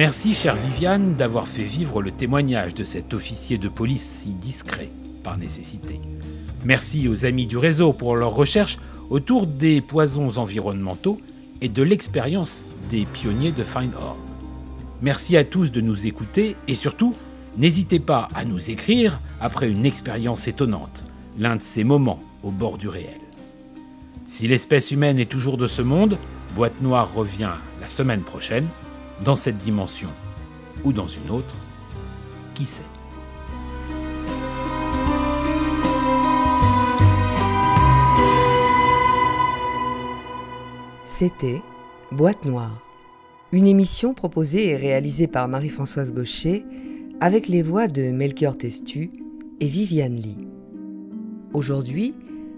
Merci, 0.00 0.32
chère 0.32 0.56
Viviane, 0.56 1.14
d'avoir 1.14 1.46
fait 1.46 1.62
vivre 1.62 2.00
le 2.00 2.10
témoignage 2.10 2.72
de 2.72 2.84
cet 2.84 3.12
officier 3.12 3.58
de 3.58 3.68
police 3.68 4.02
si 4.02 4.34
discret, 4.34 4.88
par 5.22 5.36
nécessité. 5.36 6.00
Merci 6.64 7.06
aux 7.06 7.26
amis 7.26 7.46
du 7.46 7.58
réseau 7.58 7.92
pour 7.92 8.16
leurs 8.16 8.34
recherches 8.34 8.78
autour 9.10 9.46
des 9.46 9.82
poisons 9.82 10.38
environnementaux 10.38 11.20
et 11.60 11.68
de 11.68 11.82
l'expérience 11.82 12.64
des 12.88 13.04
pionniers 13.04 13.52
de 13.52 13.62
Finehorn. 13.62 14.16
Merci 15.02 15.36
à 15.36 15.44
tous 15.44 15.70
de 15.70 15.82
nous 15.82 16.06
écouter 16.06 16.56
et 16.66 16.74
surtout, 16.74 17.14
n'hésitez 17.58 18.00
pas 18.00 18.30
à 18.34 18.46
nous 18.46 18.70
écrire 18.70 19.20
après 19.38 19.68
une 19.68 19.84
expérience 19.84 20.48
étonnante, 20.48 21.04
l'un 21.38 21.56
de 21.56 21.62
ces 21.62 21.84
moments 21.84 22.20
au 22.42 22.52
bord 22.52 22.78
du 22.78 22.88
réel. 22.88 23.20
Si 24.26 24.48
l'espèce 24.48 24.92
humaine 24.92 25.18
est 25.18 25.30
toujours 25.30 25.58
de 25.58 25.66
ce 25.66 25.82
monde, 25.82 26.18
Boîte 26.56 26.80
Noire 26.80 27.12
revient 27.14 27.52
la 27.82 27.88
semaine 27.88 28.22
prochaine, 28.22 28.66
dans 29.24 29.36
cette 29.36 29.58
dimension 29.58 30.08
ou 30.84 30.92
dans 30.92 31.06
une 31.06 31.30
autre, 31.30 31.56
qui 32.54 32.66
sait? 32.66 32.82
C'était 41.04 41.60
Boîte 42.12 42.46
Noire, 42.46 42.80
une 43.52 43.66
émission 43.66 44.14
proposée 44.14 44.70
et 44.70 44.76
réalisée 44.76 45.26
par 45.26 45.48
Marie-Françoise 45.48 46.14
Gaucher 46.14 46.64
avec 47.20 47.46
les 47.46 47.60
voix 47.60 47.88
de 47.88 48.10
Melchior 48.10 48.56
Testu 48.56 49.10
et 49.60 49.66
Viviane 49.66 50.14
Lee. 50.14 50.48
Aujourd'hui, 51.52 52.14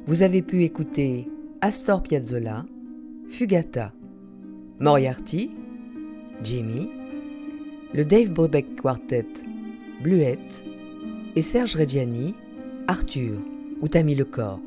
vous 0.06 0.22
avez 0.22 0.42
pu 0.42 0.62
écouter 0.62 1.28
Astor 1.60 2.02
Piazzolla, 2.02 2.64
Fugata, 3.30 3.92
Moriarty, 4.78 5.50
Jimmy, 6.44 6.90
le 7.94 8.04
Dave 8.04 8.30
Brubeck 8.30 8.76
Quartet, 8.80 9.26
Bluette 10.02 10.64
et 11.36 11.42
Serge 11.42 11.76
Reggiani, 11.76 12.34
Arthur 12.88 13.38
ou 13.80 13.88
Tammy 13.88 14.14
le 14.14 14.24
corps. 14.24 14.60